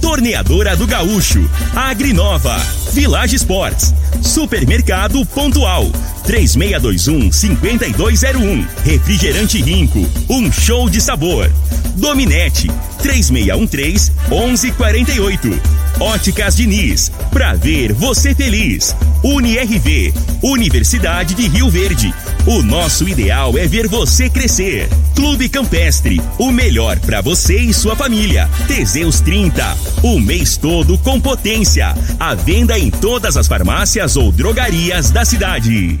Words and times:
Torneadora 0.00 0.76
do 0.76 0.86
Gaúcho, 0.86 1.50
Agrinova, 1.74 2.56
Village 2.92 3.34
Sports, 3.36 3.94
Supermercado 4.22 5.24
Pontual, 5.26 5.90
3621-5201. 6.26 8.66
Refrigerante 8.84 9.60
Rinco, 9.62 10.08
um 10.28 10.52
show 10.52 10.88
de 10.88 11.00
sabor. 11.00 11.50
Dominete, 11.96 12.70
3613-1148. 13.02 15.58
Óticas 16.00 16.56
Diniz, 16.56 17.12
pra 17.30 17.54
ver 17.54 17.92
você 17.92 18.34
feliz. 18.34 18.96
UniRV, 19.22 20.12
Universidade 20.42 21.34
de 21.34 21.46
Rio 21.48 21.70
Verde. 21.70 22.12
O 22.46 22.62
nosso 22.62 23.08
ideal 23.08 23.56
é 23.56 23.66
ver 23.66 23.88
você 23.88 24.28
crescer. 24.28 24.86
Clube 25.16 25.48
Campestre, 25.48 26.20
o 26.38 26.52
melhor 26.52 26.98
para 27.00 27.22
você 27.22 27.58
e 27.58 27.72
sua 27.72 27.96
família. 27.96 28.50
Teseus 28.68 29.18
30, 29.22 29.76
o 30.02 30.20
mês 30.20 30.58
todo 30.58 30.98
com 30.98 31.18
potência. 31.18 31.94
A 32.20 32.34
venda 32.34 32.78
em 32.78 32.90
todas 32.90 33.38
as 33.38 33.48
farmácias 33.48 34.14
ou 34.16 34.30
drogarias 34.30 35.10
da 35.10 35.24
cidade. 35.24 35.98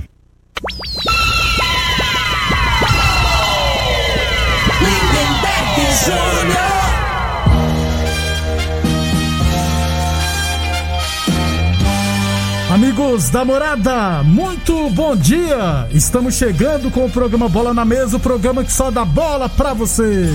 Amigos 13.04 13.28
da 13.28 13.44
morada, 13.44 14.22
muito 14.22 14.88
bom 14.88 15.14
dia! 15.14 15.86
Estamos 15.90 16.36
chegando 16.36 16.90
com 16.90 17.04
o 17.04 17.10
programa 17.10 17.50
Bola 17.50 17.74
na 17.74 17.84
Mesa 17.84 18.16
o 18.16 18.20
programa 18.20 18.64
que 18.64 18.72
só 18.72 18.90
dá 18.90 19.04
bola 19.04 19.46
pra 19.46 19.74
você. 19.74 20.26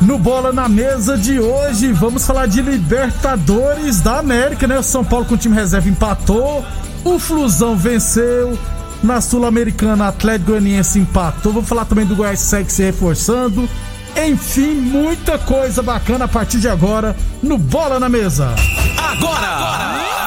No 0.00 0.16
Bola 0.18 0.54
na 0.54 0.70
Mesa 0.70 1.18
de 1.18 1.38
hoje, 1.38 1.92
vamos 1.92 2.26
falar 2.26 2.46
de 2.46 2.62
Libertadores 2.62 4.00
da 4.00 4.18
América, 4.20 4.66
né? 4.66 4.78
O 4.78 4.82
São 4.82 5.04
Paulo 5.04 5.26
com 5.26 5.34
o 5.34 5.38
time 5.38 5.54
reserva 5.54 5.86
empatou, 5.86 6.64
o 7.04 7.18
Flusão 7.18 7.76
venceu, 7.76 8.58
na 9.02 9.20
Sul-Americana 9.20 10.08
Atlético 10.08 10.52
Goianiense 10.52 10.98
empatou. 10.98 11.52
Vamos 11.52 11.68
falar 11.68 11.84
também 11.84 12.06
do 12.06 12.16
Goiás 12.16 12.40
segue 12.40 12.72
se 12.72 12.82
reforçando. 12.82 13.68
Enfim, 14.16 14.74
muita 14.74 15.38
coisa 15.38 15.82
bacana 15.82 16.24
a 16.24 16.28
partir 16.28 16.58
de 16.58 16.68
agora 16.68 17.16
no 17.42 17.58
Bola 17.58 18.00
na 18.00 18.08
Mesa. 18.08 18.54
Agora! 18.96 19.46
agora. 19.46 20.18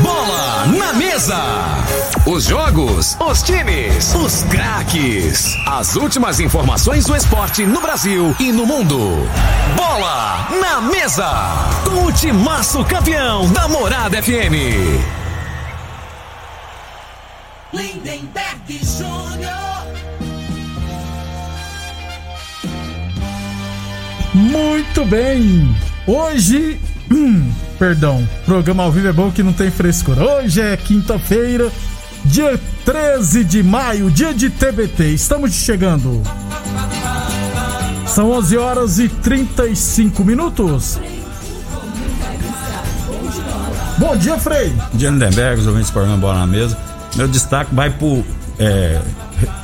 Bola 0.00 0.66
na 0.66 0.92
Mesa! 0.92 1.40
Os 2.26 2.44
jogos, 2.44 3.16
os 3.20 3.42
times, 3.42 4.14
os 4.14 4.42
craques. 4.44 5.56
As 5.66 5.94
últimas 5.96 6.40
informações 6.40 7.04
do 7.04 7.14
esporte 7.14 7.66
no 7.66 7.80
Brasil 7.80 8.34
e 8.40 8.50
no 8.50 8.66
mundo. 8.66 9.28
Bola 9.76 10.48
na 10.60 10.80
Mesa! 10.80 11.30
Com 11.84 12.06
o 12.06 12.12
timaço 12.12 12.84
campeão 12.84 13.50
da 13.52 13.68
Morada 13.68 14.22
FM. 14.22 15.14
Lindenberg 17.72 18.68
Jr. 18.68 19.63
Muito 24.54 25.04
bem! 25.04 25.74
Hoje. 26.06 26.78
Hum, 27.10 27.50
perdão, 27.76 28.26
programa 28.46 28.84
ao 28.84 28.92
vivo 28.92 29.08
é 29.08 29.12
bom 29.12 29.32
que 29.32 29.42
não 29.42 29.52
tem 29.52 29.68
frescura. 29.68 30.22
Hoje 30.22 30.60
é 30.60 30.76
quinta-feira, 30.76 31.72
dia 32.24 32.58
13 32.84 33.42
de 33.42 33.64
maio, 33.64 34.08
dia 34.12 34.32
de 34.32 34.48
TBT. 34.48 35.08
Estamos 35.08 35.52
chegando. 35.52 36.22
São 38.06 38.30
11 38.30 38.56
horas 38.56 38.98
e 39.00 39.08
35 39.08 40.24
minutos. 40.24 41.00
Bom 43.98 44.16
dia, 44.16 44.38
Frei. 44.38 44.72
Dia 44.92 45.10
Lindenberg, 45.10 45.62
os 45.62 45.66
ouvintes 45.66 45.90
do 45.90 45.94
programa 45.94 46.18
Bola 46.18 46.38
na 46.38 46.46
Mesa. 46.46 46.78
Meu 47.16 47.26
destaque 47.26 47.74
vai 47.74 47.90
pro 47.90 48.24
é, 48.60 49.00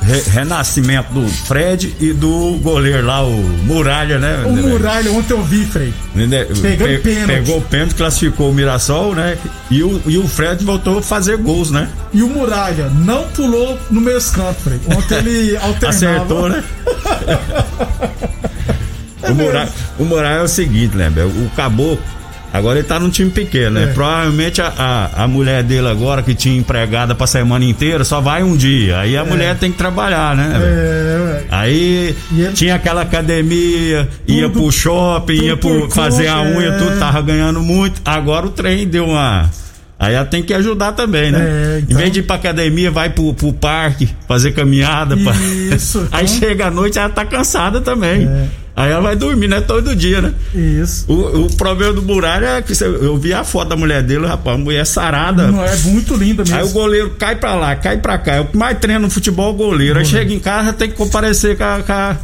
re, 0.01 0.21
renascimento 0.29 1.11
do 1.13 1.27
Fred 1.27 1.95
e 1.99 2.13
do 2.13 2.57
goleiro 2.61 3.05
lá, 3.05 3.25
o 3.25 3.31
Muralha, 3.63 4.19
né? 4.19 4.43
O 4.45 4.51
Muralha, 4.51 5.11
ontem 5.11 5.33
eu 5.33 5.43
vi, 5.43 5.65
Frei. 5.65 5.93
Pegando 6.13 6.61
Pe, 6.61 6.77
pênalti. 6.99 7.27
Pegou 7.27 7.57
o 7.57 7.61
pênalti, 7.61 7.95
classificou 7.95 8.51
o 8.51 8.53
Mirassol, 8.53 9.15
né? 9.15 9.37
E 9.69 9.83
o, 9.83 10.01
e 10.05 10.17
o 10.17 10.25
Fred 10.27 10.63
voltou 10.63 10.99
a 10.99 11.01
fazer 11.01 11.35
gols, 11.37 11.71
né? 11.71 11.89
E 12.13 12.23
o 12.23 12.27
Muralha 12.27 12.89
não 12.89 13.27
pulou 13.29 13.77
no 13.89 14.01
meio 14.01 14.21
canto, 14.31 14.61
Frei. 14.61 14.79
Ontem 14.95 15.17
ele 15.17 15.57
alternava. 15.63 15.89
Acertou, 15.89 16.49
né? 16.49 16.63
é 19.23 19.31
o, 19.31 19.35
Muralha, 19.35 19.69
o 19.99 20.05
Muralha 20.05 20.39
é 20.39 20.43
o 20.43 20.47
seguinte, 20.47 20.95
né? 20.95 21.11
O 21.25 21.49
caboclo 21.55 22.20
Agora 22.53 22.79
ele 22.79 22.87
tá 22.87 22.99
num 22.99 23.09
time 23.09 23.29
pequeno, 23.29 23.71
né? 23.71 23.83
É. 23.83 23.87
Provavelmente 23.87 24.61
a, 24.61 24.67
a, 24.77 25.23
a, 25.23 25.27
mulher 25.27 25.63
dele 25.63 25.87
agora, 25.87 26.21
que 26.21 26.35
tinha 26.35 26.57
empregada 26.57 27.15
pra 27.15 27.25
semana 27.25 27.63
inteira, 27.63 28.03
só 28.03 28.19
vai 28.19 28.43
um 28.43 28.57
dia. 28.57 28.99
Aí 28.99 29.15
a 29.15 29.21
é. 29.21 29.23
mulher 29.23 29.57
tem 29.57 29.71
que 29.71 29.77
trabalhar, 29.77 30.35
né? 30.35 30.51
É, 30.61 31.43
Aí 31.49 32.15
ele... 32.31 32.51
tinha 32.53 32.75
aquela 32.75 33.03
academia, 33.03 34.07
tudo, 34.25 34.37
ia 34.37 34.49
pro 34.49 34.71
shopping, 34.71 35.43
ia 35.45 35.57
pro, 35.57 35.89
fazer 35.89 36.27
a 36.27 36.41
unha, 36.41 36.69
é. 36.69 36.77
tudo, 36.77 36.99
tava 36.99 37.21
ganhando 37.21 37.61
muito. 37.61 38.01
Agora 38.03 38.45
o 38.45 38.49
trem 38.49 38.85
deu 38.85 39.05
uma. 39.05 39.49
Aí 39.97 40.15
ela 40.15 40.25
tem 40.25 40.41
que 40.41 40.53
ajudar 40.53 40.93
também, 40.93 41.31
né? 41.31 41.39
É, 41.39 41.79
então... 41.83 41.95
Em 41.95 42.01
vez 42.01 42.11
de 42.11 42.19
ir 42.19 42.23
pra 42.23 42.35
academia, 42.35 42.89
vai 42.89 43.11
pro, 43.11 43.33
pro 43.35 43.53
parque, 43.53 44.09
fazer 44.27 44.51
caminhada. 44.51 45.15
Isso. 45.15 45.99
Pra... 46.09 46.17
Aí 46.17 46.25
então... 46.25 46.39
chega 46.39 46.67
à 46.67 46.71
noite, 46.71 46.97
ela 46.97 47.09
tá 47.09 47.23
cansada 47.23 47.79
também. 47.79 48.27
É. 48.27 48.47
Aí 48.81 48.91
ela 48.91 49.01
vai 49.01 49.15
dormir, 49.15 49.47
né? 49.47 49.61
Todo 49.61 49.95
dia, 49.95 50.21
né? 50.21 50.33
Isso. 50.55 51.05
O, 51.07 51.45
o 51.45 51.55
problema 51.55 51.93
do 51.93 52.01
Muralha 52.01 52.57
é 52.57 52.61
que 52.63 52.73
eu 52.83 53.15
vi 53.15 53.31
a 53.31 53.43
foto 53.43 53.69
da 53.69 53.75
mulher 53.75 54.01
dele, 54.01 54.25
rapaz, 54.25 54.57
uma 54.57 54.63
mulher 54.63 54.83
sarada. 54.87 55.51
Não, 55.51 55.63
é 55.63 55.75
muito 55.77 56.15
linda 56.15 56.41
mesmo. 56.41 56.57
Aí 56.57 56.63
o 56.63 56.69
goleiro 56.69 57.11
cai 57.11 57.35
pra 57.35 57.53
lá, 57.53 57.75
cai 57.75 57.97
pra 57.97 58.17
cá. 58.17 58.33
É 58.33 58.39
o 58.39 58.45
que 58.45 58.57
mais 58.57 58.79
treina 58.79 58.99
no 58.99 59.09
futebol 59.09 59.51
o 59.51 59.53
goleiro. 59.53 59.99
Aí 59.99 60.05
chega 60.05 60.33
em 60.33 60.39
casa, 60.39 60.73
tem 60.73 60.89
que 60.89 60.95
comparecer 60.95 61.55
com 61.55 61.63
a, 61.63 61.83
com 61.83 61.93
a, 61.93 62.17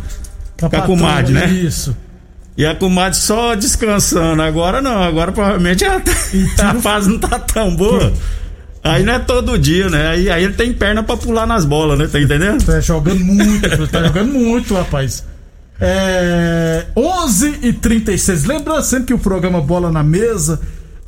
com 0.67 0.75
a 0.77 0.81
comadre, 0.81 1.33
né? 1.33 1.45
Isso. 1.45 1.95
E 2.57 2.65
a 2.65 2.73
comadre 2.73 3.19
só 3.19 3.53
descansando. 3.53 4.41
Agora 4.41 4.81
não, 4.81 5.03
agora 5.03 5.31
provavelmente 5.31 5.83
ela 5.83 5.99
tá, 5.99 6.11
a 6.71 6.73
fase 6.81 7.07
não 7.07 7.19
tá 7.19 7.37
tão 7.37 7.75
boa. 7.75 8.11
Aí 8.83 9.03
não 9.03 9.13
é 9.13 9.19
todo 9.19 9.59
dia, 9.59 9.89
né? 9.91 10.07
Aí, 10.07 10.27
aí 10.27 10.43
ele 10.43 10.53
tem 10.53 10.73
perna 10.73 11.03
pra 11.03 11.15
pular 11.17 11.45
nas 11.45 11.65
bolas, 11.65 11.99
né? 11.99 12.07
Tá 12.07 12.19
entendendo? 12.19 12.65
Tá 12.65 12.79
jogando 12.79 13.23
muito, 13.23 13.87
tá 13.89 14.01
jogando 14.01 14.33
muito, 14.33 14.73
rapaz. 14.73 15.23
É, 15.79 16.87
11 16.95 17.59
e 17.61 17.71
36 17.71 18.45
Lembrando 18.45 18.83
sempre 18.83 19.05
que 19.07 19.13
o 19.13 19.19
programa 19.19 19.61
Bola 19.61 19.91
na 19.91 20.01
Mesa, 20.03 20.59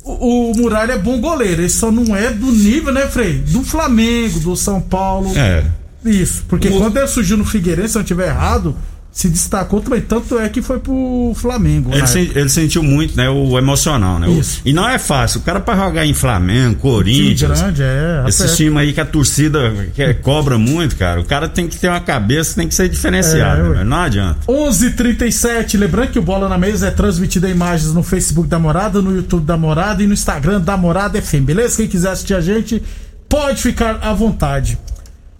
o, 0.04 0.52
o 0.52 0.56
Muralha 0.56 0.92
é 0.92 0.98
bom 0.98 1.20
goleiro. 1.20 1.62
Ele 1.62 1.68
só 1.68 1.90
não 1.90 2.14
é 2.14 2.30
do 2.30 2.46
nível, 2.52 2.92
né, 2.92 3.06
Frei? 3.06 3.34
Do 3.38 3.62
Flamengo, 3.62 4.40
do 4.40 4.56
São 4.56 4.80
Paulo. 4.80 5.36
É. 5.36 5.64
Isso, 6.04 6.44
porque 6.48 6.68
o... 6.68 6.78
quando 6.78 6.96
ele 6.96 7.06
surgiu 7.06 7.36
no 7.36 7.44
Figueirense, 7.44 7.90
se 7.90 7.98
eu 7.98 8.00
não 8.00 8.04
estiver 8.04 8.28
errado, 8.28 8.74
se 9.12 9.28
destacou 9.28 9.80
também, 9.80 10.00
tanto 10.00 10.38
é 10.38 10.48
que 10.48 10.62
foi 10.62 10.78
pro 10.78 11.32
Flamengo. 11.34 11.92
Ele, 11.92 12.06
se, 12.06 12.30
ele 12.34 12.48
sentiu 12.48 12.82
muito, 12.82 13.16
né, 13.16 13.28
o 13.28 13.58
emocional, 13.58 14.18
né? 14.20 14.30
Isso. 14.30 14.62
O, 14.64 14.68
e 14.68 14.72
não 14.72 14.88
é 14.88 14.98
fácil, 14.98 15.40
o 15.40 15.42
cara 15.42 15.58
para 15.58 15.76
jogar 15.84 16.06
em 16.06 16.14
Flamengo, 16.14 16.76
Corinthians, 16.76 17.60
grande, 17.60 17.82
é, 17.82 18.24
esse 18.28 18.56
time 18.56 18.78
aí 18.78 18.92
que 18.92 19.00
a 19.00 19.04
torcida 19.04 19.72
que 19.94 20.14
cobra 20.14 20.56
muito, 20.58 20.96
cara, 20.96 21.20
o 21.20 21.24
cara 21.24 21.48
tem 21.48 21.66
que 21.66 21.76
ter 21.76 21.88
uma 21.88 22.00
cabeça, 22.00 22.54
tem 22.54 22.68
que 22.68 22.74
ser 22.74 22.88
diferenciado, 22.88 23.74
é, 23.74 23.78
né? 23.78 23.84
não 23.84 23.96
adianta. 23.96 24.38
11:37, 24.46 25.76
lembrando 25.76 26.12
que 26.12 26.18
o 26.18 26.22
Bola 26.22 26.48
na 26.48 26.56
Mesa 26.56 26.86
é 26.86 26.90
transmitido 26.90 27.48
em 27.48 27.50
imagens 27.50 27.92
no 27.92 28.04
Facebook 28.04 28.48
da 28.48 28.58
Morada, 28.58 29.02
no 29.02 29.14
YouTube 29.14 29.44
da 29.44 29.56
Morada 29.56 30.02
e 30.02 30.06
no 30.06 30.12
Instagram 30.12 30.60
da 30.60 30.76
Morada 30.76 31.20
FM, 31.20 31.44
beleza? 31.44 31.76
Quem 31.76 31.88
quiser 31.88 32.10
assistir 32.10 32.34
a 32.34 32.40
gente, 32.40 32.80
pode 33.28 33.60
ficar 33.60 33.98
à 34.02 34.12
vontade. 34.12 34.78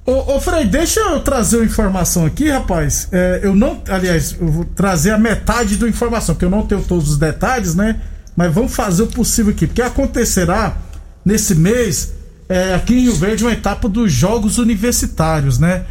Ô, 0.07 0.37
ô 0.37 0.41
Frei, 0.41 0.65
deixa 0.65 1.01
eu 1.01 1.21
trazer 1.21 1.59
uma 1.59 1.65
informação 1.65 2.25
aqui, 2.25 2.49
rapaz. 2.49 3.09
É, 3.13 3.41
eu 3.43 3.55
não. 3.55 3.83
Aliás, 3.89 4.35
eu 4.41 4.49
vou 4.49 4.65
trazer 4.65 5.11
a 5.11 5.19
metade 5.19 5.77
da 5.77 5.89
informação, 5.89 6.35
porque 6.35 6.45
eu 6.45 6.51
não 6.51 6.67
tenho 6.67 6.83
todos 6.83 7.11
os 7.11 7.19
detalhes, 7.19 7.75
né? 7.75 8.01
Mas 8.35 8.53
vamos 8.53 8.75
fazer 8.75 9.03
o 9.03 9.07
possível 9.07 9.53
aqui. 9.53 9.67
Porque 9.67 9.83
acontecerá 9.83 10.77
nesse 11.25 11.55
mês, 11.55 12.15
é, 12.49 12.75
aqui 12.75 12.95
em 12.95 13.03
Rio 13.03 13.15
Verde, 13.15 13.45
uma 13.45 13.53
etapa 13.53 13.89
dos 13.89 14.11
Jogos 14.11 14.59
Universitários, 14.59 15.59
né? 15.59 15.85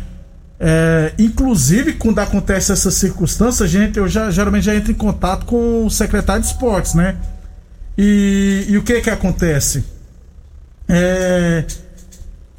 É, 0.60 1.14
inclusive, 1.18 1.94
quando 1.94 2.20
acontece 2.20 2.72
essa 2.72 2.92
circunstância, 2.92 3.66
gente, 3.68 3.98
eu 3.98 4.08
já, 4.08 4.30
geralmente 4.32 4.66
já 4.66 4.76
entro 4.76 4.92
em 4.92 4.96
contato 4.96 5.46
com 5.46 5.86
o 5.86 5.90
secretário 5.90 6.42
de 6.42 6.48
esportes, 6.48 6.96
né? 6.96 7.16
E, 7.98 8.66
e 8.68 8.78
o 8.78 8.84
que 8.84 9.00
que 9.02 9.10
acontece? 9.10 9.86
É 10.88 11.64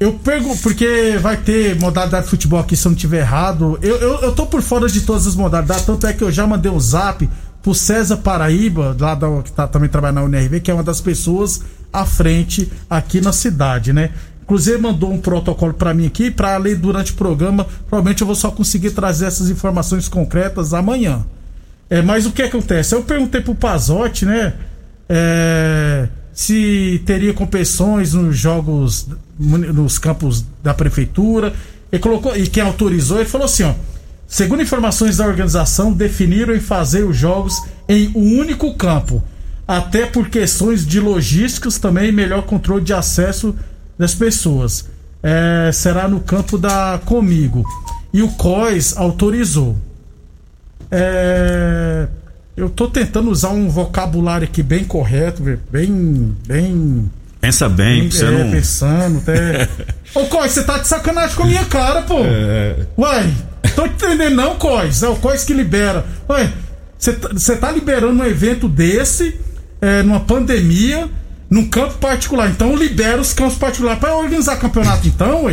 eu 0.01 0.13
pergunto, 0.13 0.59
porque 0.63 1.19
vai 1.21 1.37
ter 1.37 1.79
modalidade 1.79 2.23
de 2.23 2.31
futebol 2.31 2.59
aqui, 2.59 2.75
se 2.75 2.87
eu 2.87 2.89
não 2.89 2.97
tiver 2.97 3.19
errado. 3.19 3.77
Eu, 3.83 3.97
eu, 3.97 4.21
eu 4.21 4.31
tô 4.33 4.47
por 4.47 4.63
fora 4.63 4.87
de 4.87 5.01
todas 5.01 5.27
as 5.27 5.35
modalidades, 5.35 5.85
tanto 5.85 6.07
é 6.07 6.11
que 6.11 6.23
eu 6.23 6.31
já 6.31 6.47
mandei 6.47 6.71
um 6.71 6.79
zap 6.79 7.29
pro 7.61 7.75
César 7.75 8.17
Paraíba, 8.17 8.97
lá 8.99 9.13
da, 9.13 9.27
que 9.43 9.51
tá 9.51 9.67
também 9.67 9.87
trabalhando 9.87 10.27
na 10.27 10.39
UNRV, 10.39 10.59
que 10.59 10.71
é 10.71 10.73
uma 10.73 10.81
das 10.81 10.99
pessoas 10.99 11.61
à 11.93 12.03
frente 12.03 12.71
aqui 12.89 13.21
na 13.21 13.31
cidade, 13.31 13.93
né? 13.93 14.09
Inclusive 14.41 14.79
mandou 14.79 15.13
um 15.13 15.19
protocolo 15.19 15.75
para 15.75 15.93
mim 15.93 16.07
aqui 16.07 16.31
para 16.31 16.57
ler 16.57 16.77
durante 16.77 17.11
o 17.11 17.15
programa. 17.15 17.67
Provavelmente 17.87 18.21
eu 18.21 18.27
vou 18.27 18.35
só 18.35 18.49
conseguir 18.49 18.89
trazer 18.89 19.27
essas 19.27 19.51
informações 19.51 20.07
concretas 20.07 20.73
amanhã. 20.73 21.23
É, 21.87 22.01
mas 22.01 22.25
o 22.25 22.31
que 22.31 22.41
acontece? 22.41 22.95
Eu 22.95 23.03
perguntei 23.03 23.39
pro 23.39 23.53
Pazotti, 23.53 24.25
né? 24.25 24.55
É, 25.07 26.07
se 26.41 26.99
teria 27.05 27.35
competições 27.35 28.15
nos 28.15 28.35
jogos, 28.35 29.07
nos 29.37 29.99
campos 29.99 30.43
da 30.63 30.73
prefeitura. 30.73 31.53
Ele 31.91 32.01
colocou, 32.01 32.35
e 32.35 32.47
quem 32.47 32.63
autorizou, 32.63 33.19
ele 33.19 33.29
falou 33.29 33.45
assim, 33.45 33.63
ó. 33.63 33.75
Segundo 34.25 34.63
informações 34.63 35.17
da 35.17 35.27
organização, 35.27 35.93
definiram 35.93 36.55
em 36.55 36.59
fazer 36.59 37.03
os 37.03 37.15
jogos 37.15 37.61
em 37.87 38.11
um 38.15 38.39
único 38.39 38.73
campo, 38.73 39.23
até 39.67 40.07
por 40.07 40.29
questões 40.29 40.83
de 40.87 40.99
logísticas 40.99 41.77
também 41.77 42.11
melhor 42.11 42.41
controle 42.43 42.83
de 42.83 42.93
acesso 42.93 43.53
das 43.95 44.15
pessoas. 44.15 44.89
É, 45.21 45.69
será 45.71 46.07
no 46.07 46.21
campo 46.21 46.57
da 46.57 46.99
Comigo. 47.05 47.63
E 48.11 48.23
o 48.23 48.29
COIS 48.29 48.97
autorizou. 48.97 49.77
É, 50.89 52.07
eu 52.55 52.69
tô 52.69 52.87
tentando 52.87 53.29
usar 53.29 53.49
um 53.49 53.69
vocabulário 53.69 54.45
aqui 54.45 54.61
bem 54.61 54.83
correto, 54.83 55.41
bem. 55.71 56.35
bem 56.45 57.11
Pensa 57.39 57.67
bem, 57.67 58.01
bem 58.01 58.11
você 58.11 58.25
é, 58.25 58.31
não. 58.31 58.51
Pensando, 58.51 59.17
até. 59.17 59.67
Ô, 60.13 60.25
Cois, 60.25 60.51
você 60.51 60.63
tá 60.63 60.77
de 60.77 60.87
sacanagem 60.87 61.35
com 61.35 61.43
a 61.43 61.47
minha 61.47 61.65
cara, 61.65 62.03
pô. 62.03 62.19
É... 62.19 62.85
Uai, 62.95 63.33
tô 63.75 63.85
entendendo, 63.85 64.35
não, 64.35 64.59
Cois. 64.59 65.01
É 65.01 65.09
o 65.09 65.15
Cois 65.15 65.43
que 65.43 65.53
libera. 65.53 66.05
Ué, 66.29 66.51
você 66.99 67.55
tá 67.55 67.71
liberando 67.71 68.21
um 68.21 68.25
evento 68.25 68.69
desse, 68.69 69.39
é, 69.81 70.03
numa 70.03 70.19
pandemia, 70.19 71.09
num 71.49 71.67
campo 71.67 71.95
particular. 71.95 72.47
Então 72.49 72.75
libera 72.75 73.19
os 73.19 73.33
campos 73.33 73.57
particulares 73.57 73.99
para 73.99 74.15
organizar 74.15 74.57
campeonato, 74.57 75.07
então, 75.07 75.49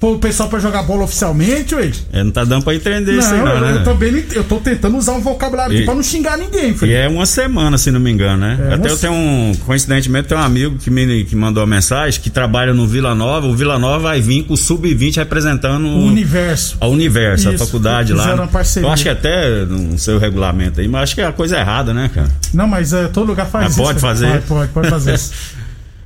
ué 0.00 0.14
o 0.14 0.18
pessoal 0.18 0.48
para 0.48 0.58
jogar 0.58 0.82
bola 0.82 1.04
oficialmente, 1.04 1.74
ué. 1.74 1.92
É, 2.10 2.24
não 2.24 2.30
tá 2.30 2.42
dando 2.42 2.64
pra 2.64 2.74
entender 2.74 3.12
não, 3.12 3.18
isso 3.18 3.34
aí, 3.34 3.38
não, 3.38 3.52
eu, 3.52 3.60
né? 3.60 3.72
Eu 3.76 3.84
também 3.84 4.24
eu 4.32 4.42
tô 4.42 4.56
tentando 4.56 4.96
usar 4.96 5.12
um 5.12 5.20
vocabulário 5.20 5.74
e, 5.74 5.76
aqui 5.76 5.84
pra 5.84 5.94
não 5.94 6.02
xingar 6.02 6.38
ninguém. 6.38 6.74
E 6.82 6.92
é 6.92 7.06
uma 7.06 7.26
semana, 7.26 7.76
se 7.76 7.90
não 7.90 8.00
me 8.00 8.10
engano, 8.10 8.38
né? 8.38 8.58
É, 8.70 8.74
Até 8.74 8.88
eu 8.90 8.96
tenho 8.96 9.12
um, 9.12 9.52
coincidentemente, 9.66 10.26
tem 10.26 10.38
um 10.38 10.40
amigo 10.40 10.78
que 10.78 10.90
me 10.90 11.24
que 11.24 11.36
mandou 11.36 11.62
uma 11.62 11.74
mensagem 11.74 12.18
que 12.20 12.30
trabalha 12.30 12.72
no 12.72 12.86
Vila 12.86 13.14
Nova. 13.14 13.46
O 13.46 13.54
Vila 13.54 13.78
Nova 13.78 13.98
vai 13.98 14.20
vir 14.22 14.44
com 14.44 14.54
o 14.54 14.56
Sub-20 14.56 15.16
representando 15.16 15.86
o 15.86 16.06
universo. 16.06 16.78
A 16.80 16.86
Universo, 16.86 17.50
isso, 17.50 17.62
a 17.62 17.66
faculdade 17.66 18.14
lá. 18.14 18.34
Uma 18.34 18.46
parceria. 18.46 18.88
Eu 18.88 18.92
acho 18.92 19.02
que 19.02 19.08
até 19.08 19.66
no 19.66 19.98
seu 19.98 20.18
regulamento 20.18 20.80
aí, 20.80 20.88
mas 20.88 21.02
acho 21.02 21.14
que 21.14 21.20
é 21.20 21.26
a 21.26 21.32
coisa 21.32 21.58
errada, 21.58 21.92
né, 21.92 22.10
cara? 22.12 22.30
Não, 22.54 22.66
mas 22.66 22.92
é, 22.92 23.06
todo 23.08 23.26
lugar 23.26 23.46
faz 23.46 23.64
mas 23.64 23.72
isso. 23.72 23.82
Pode 23.82 24.00
fazer? 24.00 24.28
Pode, 24.28 24.46
pode, 24.46 24.72
pode 24.72 24.90
fazer 24.90 25.14
isso. 25.14 25.32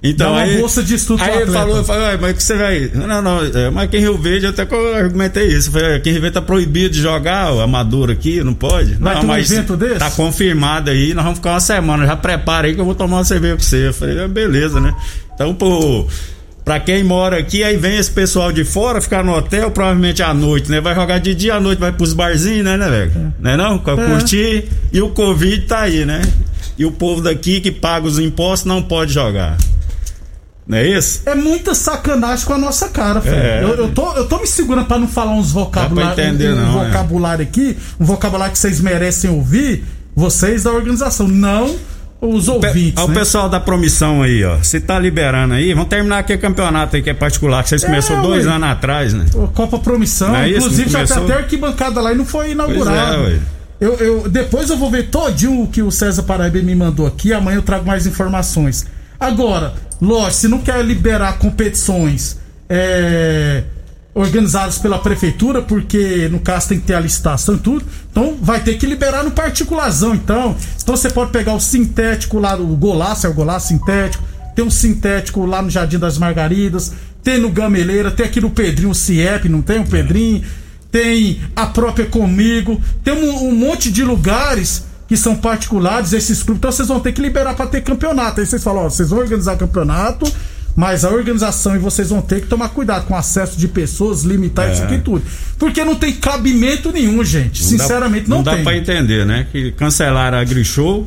Então, 0.07 0.33
Dá 0.33 0.33
uma 0.33 0.43
aí, 0.43 0.59
bolsa 0.59 0.83
de 0.83 0.95
estudo 0.95 1.25
Aí 1.25 1.35
ele 1.35 1.51
falou, 1.51 1.79
eu 1.79 1.85
falei, 1.85 2.19
mas 2.21 2.37
que 2.37 2.43
você 2.43 2.57
vai. 2.57 2.91
Não, 2.93 3.23
não, 3.23 3.43
é, 3.43 3.71
mas 3.71 3.85
aqui 3.85 3.97
em 3.97 4.01
Rio 4.01 4.19
Verde, 4.19 4.45
eu 4.45 4.51
até 4.51 4.63
argumentei 4.99 5.47
isso. 5.47 5.73
falei, 5.73 5.97
aqui 5.97 6.11
em 6.11 6.13
Rio 6.13 6.21
Verde 6.21 6.35
tá 6.35 6.43
proibido 6.43 6.91
de 6.91 7.01
jogar 7.01 7.55
o 7.55 7.61
amador 7.63 8.11
aqui, 8.11 8.45
não 8.45 8.53
pode? 8.53 8.97
Vai 8.97 9.15
não, 9.15 9.23
ter 9.23 9.27
um 9.27 9.39
evento 9.39 9.77
desse? 9.79 10.01
Tá 10.01 10.11
confirmado 10.11 10.91
aí, 10.91 11.15
nós 11.15 11.25
vamos 11.25 11.39
ficar 11.39 11.53
uma 11.53 11.61
semana. 11.61 12.05
Já 12.05 12.17
prepara 12.17 12.67
aí 12.67 12.75
que 12.75 12.81
eu 12.83 12.85
vou 12.85 12.95
tomar 12.95 13.17
uma 13.17 13.25
cerveja 13.25 13.57
com 13.57 13.63
você. 13.63 13.89
Eu 13.89 13.95
falei, 13.95 14.23
ah, 14.23 14.29
beleza, 14.29 14.79
né? 14.79 14.95
Então, 15.35 15.55
pô. 15.55 16.07
Pra 16.63 16.81
quem 16.81 17.05
mora 17.05 17.39
aqui, 17.39 17.63
aí 17.63 17.77
vem 17.77 17.99
esse 17.99 18.11
pessoal 18.11 18.51
de 18.51 18.65
fora 18.65 18.99
ficar 18.99 19.23
no 19.23 19.35
hotel, 19.35 19.71
provavelmente 19.71 20.23
à 20.23 20.33
noite, 20.33 20.71
né? 20.71 20.81
Vai 20.81 20.95
jogar 20.95 21.19
de 21.19 21.35
dia 21.35 21.57
à 21.57 21.61
noite, 21.61 21.79
vai 21.79 21.93
pros 21.93 22.15
barzinhos, 22.15 22.65
né, 22.65 22.77
né, 22.79 22.89
velho? 22.89 23.13
É. 23.15 23.43
Né 23.43 23.57
não? 23.57 23.79
Pra 23.79 23.93
é. 23.93 24.07
curtir. 24.07 24.69
E 24.91 25.01
o 25.03 25.11
Covid 25.11 25.67
tá 25.67 25.81
aí, 25.81 26.07
né? 26.07 26.23
E 26.79 26.87
o 26.87 26.91
povo 26.91 27.21
daqui 27.21 27.61
que 27.61 27.71
paga 27.71 28.07
os 28.07 28.19
impostos 28.19 28.67
não 28.67 28.83
pode 28.83 29.13
jogar. 29.13 29.59
Não 30.67 30.79
é 30.79 30.87
isso? 30.87 31.23
É 31.27 31.35
muita 31.35 31.75
sacanagem 31.75 32.47
com 32.47 32.55
a 32.55 32.59
nossa 32.59 32.89
cara, 32.89 33.21
filho. 33.21 33.35
É. 33.35 33.63
Eu, 33.63 33.75
eu, 33.75 33.93
tô, 33.93 34.13
eu 34.15 34.27
tô 34.27 34.39
me 34.39 34.47
segurando 34.47 34.87
para 34.87 34.99
não 34.99 35.09
falar 35.09 35.33
uns 35.33 35.53
vocabulários. 35.53 36.19
Entender, 36.19 36.55
um, 36.55 36.57
não, 36.57 36.83
é. 36.83 36.87
vocabulário 36.87 37.43
é. 37.43 37.47
aqui, 37.47 37.77
um 38.01 38.05
vocabulário 38.05 38.53
que 38.53 38.59
vocês 38.59 38.81
merecem 38.81 39.31
ouvir, 39.31 39.85
vocês 40.17 40.63
da 40.63 40.73
organização, 40.73 41.29
não 41.29 41.77
os 42.21 42.49
ouvintes. 42.49 43.03
O, 43.03 43.09
né? 43.09 43.15
pessoal 43.15 43.49
da 43.49 43.61
promissão 43.61 44.23
aí, 44.23 44.45
ó. 44.45 44.59
Se 44.63 44.81
tá 44.81 44.99
liberando 44.99 45.55
aí, 45.55 45.75
vamos 45.75 45.89
terminar 45.89 46.19
aqui 46.19 46.35
o 46.35 46.39
campeonato 46.39 46.97
aí 46.97 47.03
que 47.03 47.11
é 47.11 47.15
particular, 47.15 47.63
que 47.63 47.69
vocês 47.69 47.83
é, 47.85 47.87
começou 47.87 48.21
dois 48.23 48.47
anos 48.47 48.69
atrás, 48.69 49.13
né? 49.13 49.27
Copa 49.55 49.79
Promissão, 49.79 50.35
é 50.35 50.51
inclusive 50.51 50.89
já 50.89 51.05
tem 51.05 51.17
até 51.25 51.35
arquibancada 51.35 52.01
lá 52.01 52.13
e 52.13 52.15
não 52.15 52.25
foi 52.25 52.53
inaugurado. 52.53 53.15
É, 53.15 53.19
ué. 53.19 53.39
Eu, 53.81 53.95
eu, 53.95 54.31
depois 54.31 54.71
eu 54.71 54.79
vou 54.79 54.91
ver 54.91 55.09
todinho 55.09 55.63
o 55.63 55.67
que 55.67 55.83
o 55.83 55.91
César 55.91 56.23
Paraíba 56.23 56.59
me 56.61 56.75
mandou 56.75 57.07
aqui. 57.07 57.33
Amanhã 57.33 57.57
eu 57.57 57.63
trago 57.63 57.87
mais 57.87 58.07
informações. 58.07 58.87
Agora, 59.19 59.75
lógico, 60.05 60.33
se 60.35 60.49
não 60.49 60.59
quer 60.59 60.85
liberar 60.85 61.39
competições 61.39 62.39
é, 62.69 63.65
organizadas 64.15 64.79
pela 64.79 64.99
prefeitura, 64.99 65.61
porque 65.61 66.29
no 66.31 66.39
caso 66.39 66.69
tem 66.69 66.81
que 66.81 66.87
ter 66.87 66.95
a 66.95 67.01
licitação 67.01 67.57
e 67.57 67.59
tudo, 67.59 67.85
então 68.11 68.37
vai 68.41 68.61
ter 68.61 68.75
que 68.75 68.87
liberar 68.87 69.25
no 69.25 69.31
particularzão. 69.31 70.15
Então, 70.15 70.57
então 70.81 70.97
você 70.97 71.11
pode 71.11 71.33
pegar 71.33 71.55
o 71.55 71.61
sintético 71.61 72.39
lá, 72.39 72.55
o 72.55 72.77
golaço, 72.77 73.27
é 73.27 73.31
o 73.31 73.35
golaço 73.35 73.69
sintético, 73.69 74.23
tem 74.55 74.65
um 74.65 74.71
sintético 74.71 75.45
lá 75.45 75.61
no 75.61 75.71
Jardim 75.71 75.99
das 75.99 76.17
Margaridas, 76.17 76.93
tem 77.23 77.39
no 77.39 77.51
Gameleira, 77.51 78.11
tem 78.11 78.27
aqui 78.27 78.41
no 78.41 78.51
Pedrinho 78.51 78.91
o 78.91 78.95
CIEP, 78.95 79.49
não 79.49 79.63
tem 79.63 79.81
o 79.81 79.87
Pedrinho, 79.87 80.45
tem 80.93 81.41
a 81.57 81.67
própria 81.67 82.07
Comigo, 82.07 82.81
tem 83.03 83.15
um, 83.15 83.49
um 83.49 83.55
monte 83.55 83.91
de 83.91 84.05
lugares 84.05 84.85
que 85.07 85.17
são 85.17 85.37
particulares, 85.37 86.13
esses 86.13 86.43
clubes, 86.43 86.59
então 86.59 86.73
vocês 86.73 86.89
vão 86.89 87.01
ter 87.01 87.13
que 87.13 87.21
liberar 87.21 87.55
para 87.55 87.67
ter 87.67 87.83
campeonato. 87.83 88.41
Aí 88.41 88.47
vocês 88.47 88.63
falam, 88.63 88.85
ó, 88.85 88.89
vocês 88.89 89.11
vão 89.11 89.19
organizar 89.19 89.57
campeonato, 89.57 90.31
mas 90.75 91.05
a 91.05 91.11
organização 91.11 91.77
e 91.77 91.79
vocês 91.79 92.09
vão 92.09 92.23
ter 92.23 92.41
que 92.41 92.47
tomar 92.47 92.71
cuidado 92.71 93.07
com 93.07 93.15
o 93.15 93.17
acesso 93.17 93.59
de 93.59 93.69
pessoas, 93.69 94.23
limitar 94.23 94.69
é. 94.69 94.73
isso 94.73 94.83
aqui 94.83 94.99
tudo. 94.99 95.23
Porque 95.59 95.85
não 95.85 95.95
tem 95.95 96.13
cabimento 96.13 96.91
nenhum, 96.91 97.23
gente. 97.25 97.63
Não 97.63 97.69
Sinceramente, 97.69 98.29
dá, 98.29 98.31
não, 98.31 98.37
não 98.39 98.45
tem. 98.45 98.53
Não 98.55 98.65
dá 98.65 98.71
pra 98.71 98.77
entender, 98.77 99.25
né? 99.27 99.47
Que 99.53 99.73
cancelaram 99.73 100.39
a 100.39 100.41
AgriShow, 100.41 101.07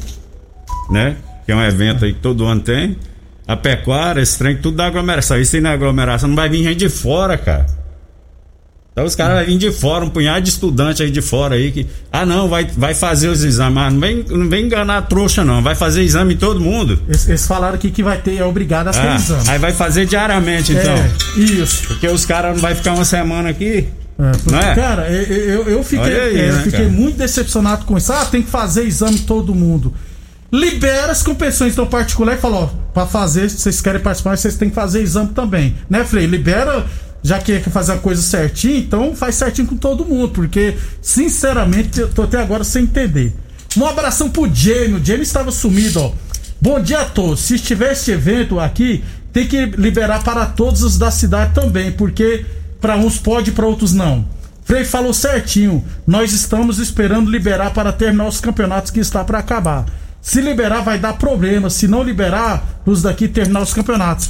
né? 0.89 1.18
Que 1.46 1.51
é 1.51 1.56
um 1.56 1.63
evento 1.63 2.06
aí 2.06 2.13
que 2.13 2.20
todo 2.20 2.46
ano 2.46 2.62
tem. 2.62 2.98
A 3.48 3.56
pecuária, 3.56 4.22
esse 4.22 4.38
trem, 4.38 4.58
tudo 4.58 4.77
da 4.77 4.88
aglomeração. 4.88 5.39
Isso 5.39 5.56
aí 5.56 5.62
na 5.62 5.72
aglomeração 5.72 6.30
não 6.30 6.36
vai 6.36 6.50
vir 6.50 6.63
gente 6.63 6.80
de 6.80 6.89
fora, 6.89 7.38
cara. 7.38 7.66
Então 8.98 9.06
os 9.06 9.13
caras 9.13 9.38
vão 9.38 9.46
vir 9.46 9.60
de 9.60 9.72
fora, 9.72 10.04
um 10.04 10.10
punhado 10.10 10.42
de 10.42 10.50
estudante 10.50 11.04
aí 11.04 11.12
de 11.12 11.22
fora 11.22 11.54
aí 11.54 11.72
que. 11.72 11.86
Ah, 12.12 12.25
não, 12.25 12.50
vai, 12.50 12.66
vai 12.66 12.96
fazer 12.96 13.27
os 13.27 13.44
exames. 13.44 13.75
Mas 13.75 13.94
não 13.94 14.00
vem, 14.00 14.25
não 14.27 14.50
vem 14.50 14.66
enganar 14.66 14.98
a 14.98 15.01
trouxa, 15.04 15.44
não. 15.44 15.62
Vai 15.62 15.75
fazer 15.75 16.01
exame 16.01 16.34
em 16.34 16.38
todo 16.38 16.60
mundo. 16.60 17.00
Eles, 17.08 17.30
eles 17.30 17.46
falaram 17.46 17.75
aqui 17.75 17.92
que 17.92 18.01
vai 18.01 18.18
ter, 18.18 18.38
é 18.38 18.44
obrigado 18.44 18.88
a 18.88 18.92
ter 18.92 19.08
ah, 19.08 19.16
exame. 19.16 19.44
Aí 19.50 19.60
vai 19.60 19.72
fazer 19.72 20.08
diariamente, 20.08 20.72
então. 20.72 20.96
É, 20.96 21.39
isso. 21.39 21.89
Porque 21.89 22.08
os 22.08 22.25
caras 22.25 22.56
não 22.56 22.60
vai 22.60 22.74
ficar 22.74 22.96
uma 22.96 23.06
semana 23.06 23.50
aqui. 23.50 23.88
É, 24.18 24.32
porque, 24.32 24.56
é? 24.56 24.74
Cara, 24.74 25.12
eu, 25.12 25.70
eu, 25.70 25.84
fiquei, 25.84 26.20
aí, 26.20 26.39
é, 26.39 26.51
né, 26.54 26.62
fiquei 26.63 26.80
cara? 26.80 26.92
muito 26.92 27.20
decepcionado 27.20 27.86
com 27.86 27.96
isso. 28.00 28.12
Ah, 28.12 28.25
tem 28.25 28.42
que 28.42 28.50
fazer 28.50 28.82
exame 28.82 29.20
todo 29.20 29.54
mundo. 29.54 29.94
Libera 30.51 31.12
as 31.12 31.22
competições 31.22 31.74
então 31.74 31.86
particular 31.86 32.34
e 32.34 32.38
fala, 32.38 32.58
ó, 32.58 32.70
pra 32.96 33.06
fazer, 33.06 33.48
se 33.50 33.60
vocês 33.60 33.80
querem 33.80 34.01
participar, 34.01 34.36
vocês 34.36 34.56
têm 34.56 34.70
que 34.70 34.75
fazer 34.75 35.04
exame 35.04 35.30
também. 35.36 35.75
Né, 35.88 36.04
Frei? 36.04 36.25
Libera 36.25 36.84
já 37.27 37.39
que 37.39 37.60
quer 37.60 37.69
fazer 37.69 37.91
a 37.91 37.98
coisa 37.98 38.22
certinho, 38.22 38.77
então 38.77 39.13
faz 39.13 39.36
certinho 39.36 39.67
com 39.67 39.75
todo 39.75 40.05
mundo, 40.05 40.29
porque, 40.29 40.75
sinceramente, 41.01 42.00
eu 42.00 42.07
tô 42.07 42.22
até 42.22 42.39
agora 42.41 42.63
sem 42.63 42.84
entender. 42.84 43.34
Um 43.75 43.86
abração 43.86 44.29
pro 44.29 44.50
Jamie, 44.51 44.93
o 44.93 45.05
Jamie 45.05 45.24
estava 45.24 45.51
sumido, 45.51 46.00
ó. 46.00 46.13
Bom 46.62 46.79
dia 46.79 47.01
a 47.01 47.05
todos. 47.05 47.41
Se 47.41 47.55
estiver 47.55 47.91
este 47.91 48.12
evento 48.12 48.62
aqui, 48.62 49.03
tem 49.34 49.46
que 49.46 49.65
liberar 49.65 50.24
para 50.24 50.46
todos 50.46 50.84
os 50.84 50.98
da 50.98 51.12
cidade 51.12 51.53
também, 51.53 51.91
porque 51.91 52.46
para 52.79 52.96
uns 52.96 53.17
pode, 53.17 53.51
para 53.51 53.67
outros 53.67 53.91
não. 53.91 54.25
Frei 54.63 54.86
falou 54.86 55.13
certinho. 55.13 55.84
Nós 56.07 56.31
estamos 56.31 56.79
esperando 56.79 57.29
liberar 57.29 57.74
para 57.74 57.91
terminar 57.91 58.27
os 58.27 58.39
campeonatos 58.39 58.89
que 58.89 59.01
está 59.01 59.24
para 59.24 59.39
acabar. 59.39 59.86
Se 60.22 60.39
liberar 60.39 60.81
vai 60.81 60.98
dar 60.98 61.13
problema, 61.13 61.69
se 61.69 61.89
não 61.89 62.03
liberar, 62.03 62.81
os 62.86 63.01
daqui 63.01 63.27
terminar 63.27 63.63
os 63.63 63.74
campeonatos. 63.74 64.29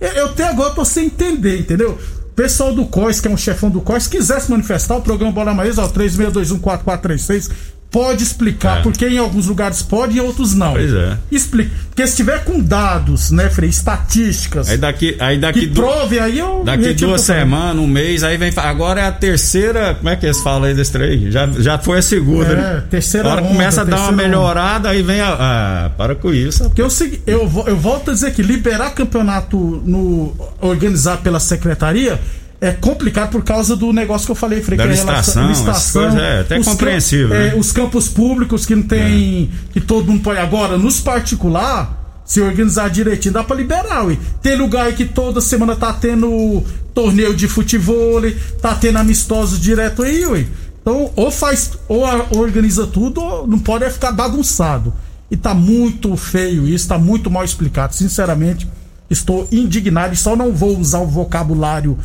Eu 0.00 0.26
até 0.26 0.48
agora 0.48 0.74
tô 0.74 0.84
sem 0.84 1.06
entender, 1.06 1.60
entendeu? 1.60 1.98
Pessoal 2.40 2.74
do 2.74 2.86
COIS, 2.86 3.20
que 3.20 3.28
é 3.28 3.30
um 3.30 3.36
chefão 3.36 3.68
do 3.68 3.82
COIS, 3.82 4.06
quiser 4.06 4.40
se 4.40 4.50
manifestar, 4.50 4.96
o 4.96 5.02
programa 5.02 5.30
Bola 5.30 5.52
Maísa, 5.52 5.82
ó, 5.82 5.88
36214436, 5.90 7.50
pode 7.90 8.22
explicar, 8.22 8.78
é. 8.78 8.82
porque 8.82 9.06
em 9.06 9.18
alguns 9.18 9.46
lugares 9.46 9.82
pode 9.82 10.14
e 10.14 10.18
em 10.18 10.20
outros 10.20 10.54
não. 10.54 10.72
Pois 10.72 10.92
é. 10.92 11.18
Explica. 11.30 11.70
Porque 11.88 12.06
se 12.06 12.16
tiver 12.16 12.44
com 12.44 12.60
dados, 12.60 13.30
né, 13.30 13.50
Frei, 13.50 13.68
estatísticas. 13.68 14.68
Aí 14.68 14.78
daqui, 14.78 15.16
aí 15.18 15.38
daqui 15.38 15.60
que 15.60 15.68
prove, 15.68 16.18
aí 16.18 16.38
eu. 16.38 16.62
Daqui 16.64 16.94
duas 16.94 17.20
semanas, 17.22 17.82
um 17.82 17.86
mês, 17.86 18.22
aí 18.22 18.36
vem. 18.36 18.52
Agora 18.56 19.00
é 19.00 19.06
a 19.06 19.12
terceira. 19.12 19.94
Como 19.94 20.08
é 20.08 20.16
que 20.16 20.24
eles 20.24 20.40
falam 20.40 20.64
aí 20.64 20.74
desse 20.74 20.92
trem? 20.92 21.30
Já, 21.30 21.46
já 21.58 21.78
foi 21.78 21.98
a 21.98 22.02
segunda, 22.02 22.52
é, 22.52 22.56
né? 22.56 22.84
terceira. 22.88 23.28
Agora 23.28 23.42
onda, 23.42 23.52
começa 23.52 23.80
a 23.80 23.84
dar 23.84 24.00
uma 24.02 24.12
melhorada, 24.12 24.88
onda. 24.88 24.90
aí 24.90 25.02
vem 25.02 25.20
a. 25.20 25.36
Ah, 25.40 25.90
para 25.96 26.14
com 26.14 26.32
isso. 26.32 26.64
Porque 26.64 26.80
eu, 26.80 26.88
eu, 27.26 27.64
eu 27.66 27.76
volto 27.76 28.10
a 28.10 28.14
dizer 28.14 28.32
que 28.32 28.42
liberar 28.42 28.90
campeonato 28.90 29.56
no, 29.84 30.34
organizado 30.60 31.22
pela 31.22 31.40
secretaria 31.40 32.20
é 32.60 32.72
complicado 32.72 33.30
por 33.30 33.42
causa 33.42 33.74
do 33.74 33.90
negócio 33.92 34.26
que 34.26 34.32
eu 34.32 34.36
falei, 34.36 34.60
Frei, 34.60 34.76
da 34.76 34.84
que 34.84 34.90
licitação, 34.90 35.48
licitação 35.48 36.18
é 36.18 36.40
até 36.40 36.62
compreensível. 36.62 37.34
É, 37.34 37.48
né? 37.48 37.54
os 37.56 37.72
campos 37.72 38.06
públicos 38.06 38.66
que 38.66 38.76
não 38.76 38.82
tem. 38.82 39.50
É. 39.50 39.72
que 39.72 39.80
todo 39.80 40.06
mundo 40.06 40.22
pode. 40.22 40.38
Agora, 40.38 40.76
nos 40.76 41.00
particular, 41.00 41.98
Se 42.22 42.40
organizar 42.40 42.88
direitinho, 42.90 43.34
dá 43.34 43.42
pra 43.42 43.56
liberar, 43.56 44.06
ué. 44.06 44.16
Tem 44.40 44.54
lugar 44.54 44.86
aí 44.86 44.92
que 44.92 45.04
toda 45.04 45.40
semana 45.40 45.74
tá 45.74 45.92
tendo 45.92 46.62
torneio 46.94 47.34
de 47.34 47.48
futebol, 47.48 48.20
tá 48.62 48.72
tendo 48.74 48.98
amistosos 48.98 49.58
direto 49.58 50.02
aí, 50.02 50.24
ué. 50.26 50.46
Então, 50.80 51.10
ou 51.16 51.30
faz, 51.30 51.72
ou 51.88 52.04
organiza 52.38 52.86
tudo, 52.86 53.20
ou 53.20 53.46
não 53.48 53.58
pode 53.58 53.84
é 53.84 53.90
ficar 53.90 54.12
bagunçado. 54.12 54.92
E 55.28 55.36
tá 55.36 55.54
muito 55.54 56.16
feio 56.16 56.68
isso, 56.68 56.86
tá 56.86 56.98
muito 56.98 57.30
mal 57.30 57.44
explicado. 57.44 57.96
Sinceramente, 57.96 58.68
estou 59.08 59.48
indignado 59.50 60.14
e 60.14 60.16
só 60.16 60.36
não 60.36 60.52
vou 60.52 60.78
usar 60.78 61.00
o 61.00 61.06
vocabulário 61.06 61.98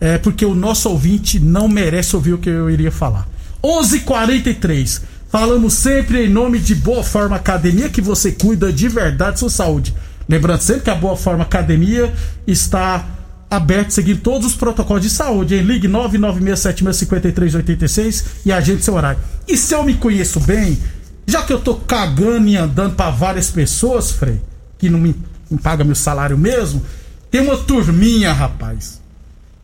é 0.00 0.16
porque 0.18 0.44
o 0.44 0.54
nosso 0.54 0.88
ouvinte 0.88 1.40
não 1.40 1.68
merece 1.68 2.14
ouvir 2.14 2.34
o 2.34 2.38
que 2.38 2.48
eu 2.48 2.70
iria 2.70 2.92
falar. 2.92 3.26
11:43. 3.62 5.02
Falamos 5.30 5.74
sempre 5.74 6.24
em 6.24 6.28
nome 6.28 6.58
de 6.58 6.74
Boa 6.74 7.04
Forma 7.04 7.36
Academia 7.36 7.90
que 7.90 8.00
você 8.00 8.32
cuida 8.32 8.72
de 8.72 8.88
verdade 8.88 9.38
sua 9.38 9.50
saúde. 9.50 9.94
Lembrando 10.28 10.60
sempre 10.60 10.82
que 10.82 10.90
a 10.90 10.94
Boa 10.94 11.16
Forma 11.16 11.42
Academia 11.42 12.12
está 12.46 13.04
aberto 13.50 13.90
seguindo 13.90 14.20
todos 14.20 14.46
os 14.46 14.54
protocolos 14.54 15.02
de 15.02 15.10
saúde. 15.10 15.54
Em 15.54 15.62
ligue 15.62 15.86
996765386 15.88 18.24
e 18.46 18.52
agende 18.52 18.82
seu 18.82 18.94
horário. 18.94 19.20
E 19.46 19.54
se 19.56 19.74
eu 19.74 19.84
me 19.84 19.94
conheço 19.94 20.40
bem, 20.40 20.78
já 21.26 21.42
que 21.42 21.52
eu 21.52 21.58
tô 21.58 21.74
cagando 21.74 22.48
e 22.48 22.56
andando 22.56 22.94
para 22.94 23.10
várias 23.10 23.50
pessoas, 23.50 24.12
Frei, 24.12 24.40
que 24.78 24.88
não 24.88 24.98
me, 24.98 25.14
me 25.50 25.58
paga 25.58 25.84
meu 25.84 25.94
salário 25.94 26.38
mesmo, 26.38 26.82
tem 27.30 27.42
uma 27.42 27.56
turminha, 27.56 28.32
rapaz, 28.32 28.97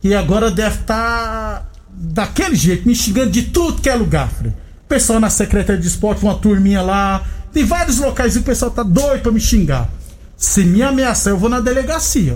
que 0.05 0.13
agora 0.13 0.51
deve 0.51 0.75
estar 0.75 1.61
tá 1.61 1.65
daquele 1.89 2.53
jeito, 2.53 2.87
me 2.87 2.93
xingando 2.93 3.31
de 3.31 3.41
tudo 3.41 3.81
que 3.81 3.89
é 3.89 3.95
lugar, 3.95 4.29
Frei. 4.29 4.53
Pessoal 4.87 5.19
na 5.19 5.31
Secretaria 5.31 5.81
de 5.81 5.87
Esporte, 5.87 6.21
uma 6.21 6.35
turminha 6.35 6.83
lá, 6.83 7.25
tem 7.51 7.65
vários 7.65 7.97
locais 7.97 8.35
e 8.35 8.39
o 8.39 8.43
pessoal 8.43 8.69
tá 8.69 8.83
doido 8.83 9.23
pra 9.23 9.31
me 9.31 9.39
xingar. 9.39 9.89
Se 10.37 10.63
me 10.63 10.83
ameaçar, 10.83 11.33
eu 11.33 11.39
vou 11.39 11.49
na 11.49 11.59
delegacia. 11.59 12.35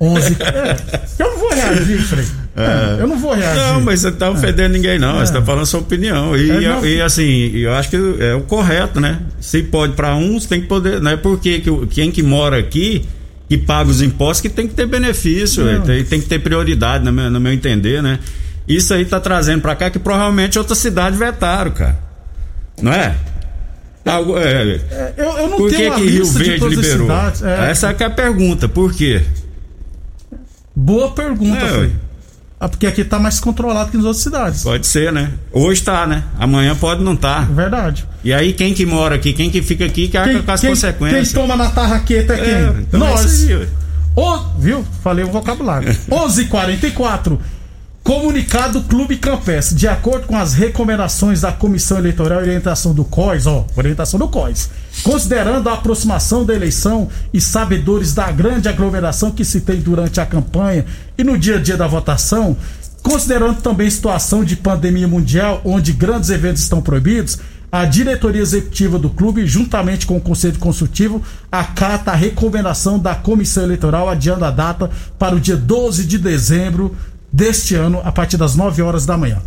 11. 0.00 0.36
É, 1.18 1.22
eu 1.22 1.30
não 1.30 1.38
vou 1.38 1.50
reagir, 1.50 2.02
Frei. 2.02 2.24
É, 2.56 3.02
eu 3.02 3.06
não 3.06 3.18
vou 3.18 3.34
reagir. 3.34 3.62
Não, 3.62 3.80
mas 3.82 4.00
você 4.00 4.10
tá 4.10 4.30
ofendendo 4.30 4.62
é. 4.62 4.68
ninguém, 4.68 4.98
não. 4.98 5.18
Você 5.18 5.32
tá 5.32 5.42
falando 5.42 5.62
a 5.62 5.66
sua 5.66 5.80
opinião. 5.80 6.34
E, 6.34 6.50
é, 6.64 6.86
e, 6.86 7.02
assim, 7.02 7.50
eu 7.54 7.72
acho 7.74 7.90
que 7.90 7.96
é 8.18 8.34
o 8.34 8.40
correto, 8.40 8.98
né? 8.98 9.20
Se 9.40 9.62
pode 9.62 9.92
para 9.92 10.16
uns, 10.16 10.46
tem 10.46 10.62
que 10.62 10.66
poder. 10.66 11.02
Não 11.02 11.10
é 11.10 11.16
porque 11.16 11.60
que, 11.60 11.86
quem 11.88 12.10
que 12.10 12.22
mora 12.22 12.58
aqui, 12.58 13.06
que 13.48 13.56
paga 13.56 13.90
os 13.90 14.02
impostos, 14.02 14.40
que 14.40 14.48
tem 14.48 14.66
que 14.66 14.74
ter 14.74 14.86
benefício, 14.86 15.64
tem, 15.82 16.04
tem, 16.04 16.20
que 16.20 16.26
ter 16.26 16.40
prioridade, 16.40 17.04
no 17.04 17.12
meu, 17.12 17.30
no 17.30 17.40
meu 17.40 17.52
entender, 17.52 18.02
né? 18.02 18.18
Isso 18.66 18.92
aí 18.92 19.04
tá 19.04 19.20
trazendo 19.20 19.62
para 19.62 19.76
cá 19.76 19.90
que 19.90 19.98
provavelmente 19.98 20.58
outra 20.58 20.74
cidade 20.74 21.16
vetaram, 21.16 21.70
cara. 21.70 21.98
Não 22.82 22.92
é? 22.92 23.14
Algo, 24.04 24.38
é, 24.38 24.80
é, 24.90 25.14
eu, 25.16 25.24
eu 25.24 25.48
não 25.48 25.56
por 25.56 25.70
que, 25.70 25.90
que 25.90 26.00
Rio 26.00 26.26
Verde 26.26 26.68
liberou? 26.68 27.08
É. 27.10 27.70
Essa 27.70 27.88
é 27.90 28.04
a 28.04 28.10
pergunta, 28.10 28.68
por 28.68 28.92
quê? 28.92 29.22
Boa 30.74 31.10
pergunta, 31.10 31.64
é, 31.64 31.90
ah, 32.58 32.68
porque 32.68 32.86
aqui 32.86 33.04
tá 33.04 33.18
mais 33.18 33.38
controlado 33.38 33.90
que 33.90 33.96
nas 33.96 34.06
outras 34.06 34.22
cidades. 34.22 34.62
Pode 34.62 34.86
ser, 34.86 35.12
né? 35.12 35.32
Hoje 35.52 35.82
tá, 35.82 36.06
né? 36.06 36.24
Amanhã 36.38 36.74
pode 36.74 37.02
não 37.02 37.14
tá. 37.14 37.40
Verdade. 37.40 38.06
E 38.24 38.32
aí 38.32 38.54
quem 38.54 38.72
que 38.72 38.86
mora 38.86 39.16
aqui, 39.16 39.34
quem 39.34 39.50
que 39.50 39.60
fica 39.60 39.84
aqui, 39.84 40.08
que 40.08 40.16
arca 40.16 40.42
com 40.42 40.50
as 40.50 40.60
quem, 40.60 40.70
consequências. 40.70 41.32
Quem 41.32 41.42
toma 41.42 41.54
na 41.54 41.68
tarraqueta 41.70 42.32
é 42.32 42.36
quem? 42.36 42.54
É, 42.54 42.74
então 42.80 43.00
Nós. 43.00 43.50
É 43.50 43.66
o, 44.16 44.38
viu? 44.58 44.82
Falei 45.02 45.24
o 45.24 45.28
vocabulário. 45.28 45.92
11:44 46.08 47.38
Comunicado 48.06 48.82
Clube 48.82 49.16
Campestre. 49.16 49.74
De 49.74 49.88
acordo 49.88 50.28
com 50.28 50.36
as 50.36 50.54
recomendações 50.54 51.40
da 51.40 51.50
Comissão 51.50 51.98
Eleitoral 51.98 52.38
e 52.38 52.42
Orientação 52.44 52.94
do 52.94 53.04
COIS, 53.04 53.48
ó, 53.48 53.66
orientação 53.74 54.16
do 54.16 54.28
COIS, 54.28 54.70
considerando 55.02 55.68
a 55.68 55.72
aproximação 55.72 56.44
da 56.44 56.54
eleição 56.54 57.08
e 57.34 57.40
sabedores 57.40 58.14
da 58.14 58.30
grande 58.30 58.68
aglomeração 58.68 59.32
que 59.32 59.44
se 59.44 59.60
tem 59.62 59.80
durante 59.80 60.20
a 60.20 60.24
campanha 60.24 60.86
e 61.18 61.24
no 61.24 61.36
dia 61.36 61.56
a 61.56 61.60
dia 61.60 61.76
da 61.76 61.88
votação, 61.88 62.56
considerando 63.02 63.60
também 63.60 63.90
situação 63.90 64.44
de 64.44 64.54
pandemia 64.54 65.08
mundial, 65.08 65.60
onde 65.64 65.92
grandes 65.92 66.30
eventos 66.30 66.62
estão 66.62 66.80
proibidos, 66.80 67.40
a 67.72 67.84
diretoria 67.84 68.40
executiva 68.40 69.00
do 69.00 69.10
clube, 69.10 69.44
juntamente 69.48 70.06
com 70.06 70.16
o 70.16 70.20
conselho 70.20 70.60
consultivo, 70.60 71.20
acata 71.50 72.12
a 72.12 72.14
recomendação 72.14 73.00
da 73.00 73.16
comissão 73.16 73.64
eleitoral 73.64 74.08
adiando 74.08 74.44
a 74.44 74.52
data 74.52 74.88
para 75.18 75.34
o 75.34 75.40
dia 75.40 75.56
12 75.56 76.06
de 76.06 76.18
dezembro 76.18 76.96
deste 77.36 77.74
ano, 77.74 78.00
a 78.02 78.10
partir 78.10 78.38
das 78.38 78.56
9 78.56 78.80
horas 78.80 79.04
da 79.04 79.14
manhã. 79.18 79.42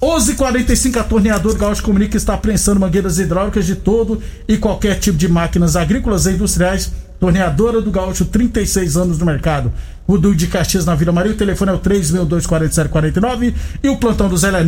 11:45 0.00 0.98
a 0.98 1.04
torneador 1.04 1.54
Gaúcho 1.56 1.82
comunica 1.82 2.16
está 2.16 2.32
apreensando 2.34 2.80
mangueiras 2.80 3.18
hidráulicas 3.18 3.66
de 3.66 3.76
todo 3.76 4.22
e 4.48 4.56
qualquer 4.56 4.98
tipo 4.98 5.18
de 5.18 5.28
máquinas 5.28 5.76
agrícolas 5.76 6.24
e 6.26 6.32
industriais. 6.32 6.90
Torneadora 7.18 7.80
do 7.80 7.90
Gaúcho, 7.90 8.26
36 8.26 8.96
anos 8.96 9.18
no 9.18 9.24
mercado. 9.24 9.72
O 10.06 10.18
do 10.18 10.34
de 10.34 10.46
Caxias 10.46 10.84
na 10.84 10.94
Vila 10.94 11.12
Maria, 11.12 11.32
o 11.32 11.36
telefone 11.36 11.70
é 11.70 11.74
o 11.74 11.78
3624749 11.78 13.54
e 13.82 13.88
o 13.88 13.96
plantão 13.96 14.28
do 14.28 14.36
Zé 14.36 14.48
é 14.48 14.62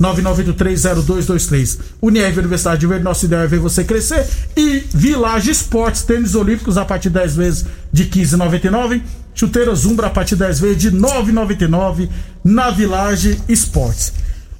999830223. 0.00 1.78
Unirv 2.00 2.38
Universidade 2.38 2.80
de 2.80 2.86
Verde, 2.86 3.04
nosso 3.04 3.26
ideal 3.26 3.42
é 3.42 3.46
ver 3.46 3.60
você 3.60 3.84
crescer. 3.84 4.26
E 4.56 4.82
Village 4.94 5.50
Esportes, 5.50 6.02
tênis 6.02 6.34
olímpicos 6.34 6.78
a 6.78 6.86
partir 6.86 7.10
de 7.10 7.18
10 7.18 7.36
vezes 7.36 7.66
de 7.92 8.06
15,99. 8.06 9.02
Chuteiras 9.34 9.84
Umbra 9.84 10.06
a 10.06 10.10
partir 10.10 10.36
10 10.36 10.60
vezes 10.60 10.78
de 10.78 10.92
9,99 10.92 12.08
na 12.44 12.70
Village 12.70 13.40
Esportes. 13.48 14.12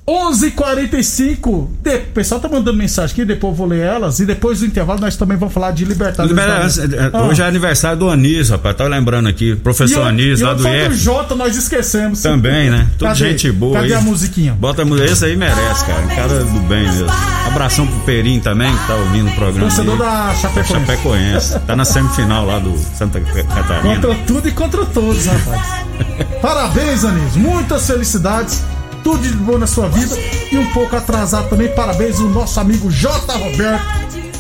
11:45. 0.07 1.49
O 1.51 1.71
pessoal 2.13 2.39
tá 2.39 2.47
mandando 2.47 2.77
mensagem 2.77 3.13
aqui, 3.15 3.25
depois 3.25 3.53
eu 3.53 3.57
vou 3.57 3.67
ler 3.67 3.81
elas. 3.81 4.21
E 4.21 4.27
depois 4.27 4.61
do 4.61 4.67
intervalo 4.67 5.01
nós 5.01 5.17
também 5.17 5.37
vamos 5.39 5.55
falar 5.55 5.71
de 5.71 5.85
Libertadores. 5.85 6.79
ah. 7.13 7.23
Hoje 7.23 7.41
é 7.41 7.47
aniversário 7.47 7.99
do 7.99 8.11
Anis, 8.11 8.51
rapaz. 8.51 8.77
Tá 8.77 8.85
lembrando 8.85 9.29
aqui. 9.29 9.57
Professor 9.57 10.01
eu, 10.01 10.05
Anis, 10.05 10.41
lá 10.43 10.53
do 10.53 10.69
IF. 10.69 10.95
Jota 10.97 11.35
nós 11.35 11.57
esquecemos. 11.57 12.21
Também, 12.21 12.69
né? 12.69 12.87
Tudo 12.99 13.09
Cadê? 13.09 13.31
gente 13.31 13.51
boa. 13.51 13.81
Cadê 13.81 13.95
aí. 13.95 13.95
a 13.95 14.01
musiquinha? 14.03 14.53
Bota 14.53 14.83
a 14.83 14.85
música. 14.85 15.11
Esse 15.11 15.25
aí 15.25 15.37
merece, 15.37 15.87
cara. 15.87 16.07
Cara 16.15 16.45
do 16.45 16.61
bem 16.69 16.83
mesmo. 16.83 17.07
Abração 17.47 17.87
pro 17.87 18.01
Perim 18.01 18.41
também, 18.41 18.77
que 18.77 18.87
tá 18.87 18.95
ouvindo 18.97 19.31
o 19.31 19.35
programa. 19.35 19.69
Torcedor 19.69 19.97
da 19.97 20.35
Chapecoense. 20.35 20.73
Chapecoense. 20.73 21.59
Tá 21.61 21.77
na 21.77 21.85
semifinal 21.85 22.45
lá 22.45 22.59
do 22.59 22.77
Santa 22.95 23.21
Catarina. 23.21 23.95
Contra 23.95 24.15
tudo 24.27 24.49
e 24.49 24.53
contra 24.53 24.85
todos, 24.85 25.25
rapaz. 25.25 25.85
Parabéns, 26.43 27.05
Anis. 27.05 27.37
Muitas 27.37 27.87
felicidades 27.87 28.63
tudo 29.05 29.23
de 29.23 29.35
bom 29.35 29.59
na 29.59 29.67
sua 29.67 29.89
vida. 29.89 30.17
E 30.51 30.57
um 30.59 30.73
pouco 30.73 30.97
atrasado 30.97 31.51
também, 31.51 31.69
parabéns 31.69 32.19
o 32.19 32.29
nosso 32.29 32.59
amigo 32.59 32.91
J. 32.91 33.33
Roberto, 33.37 33.85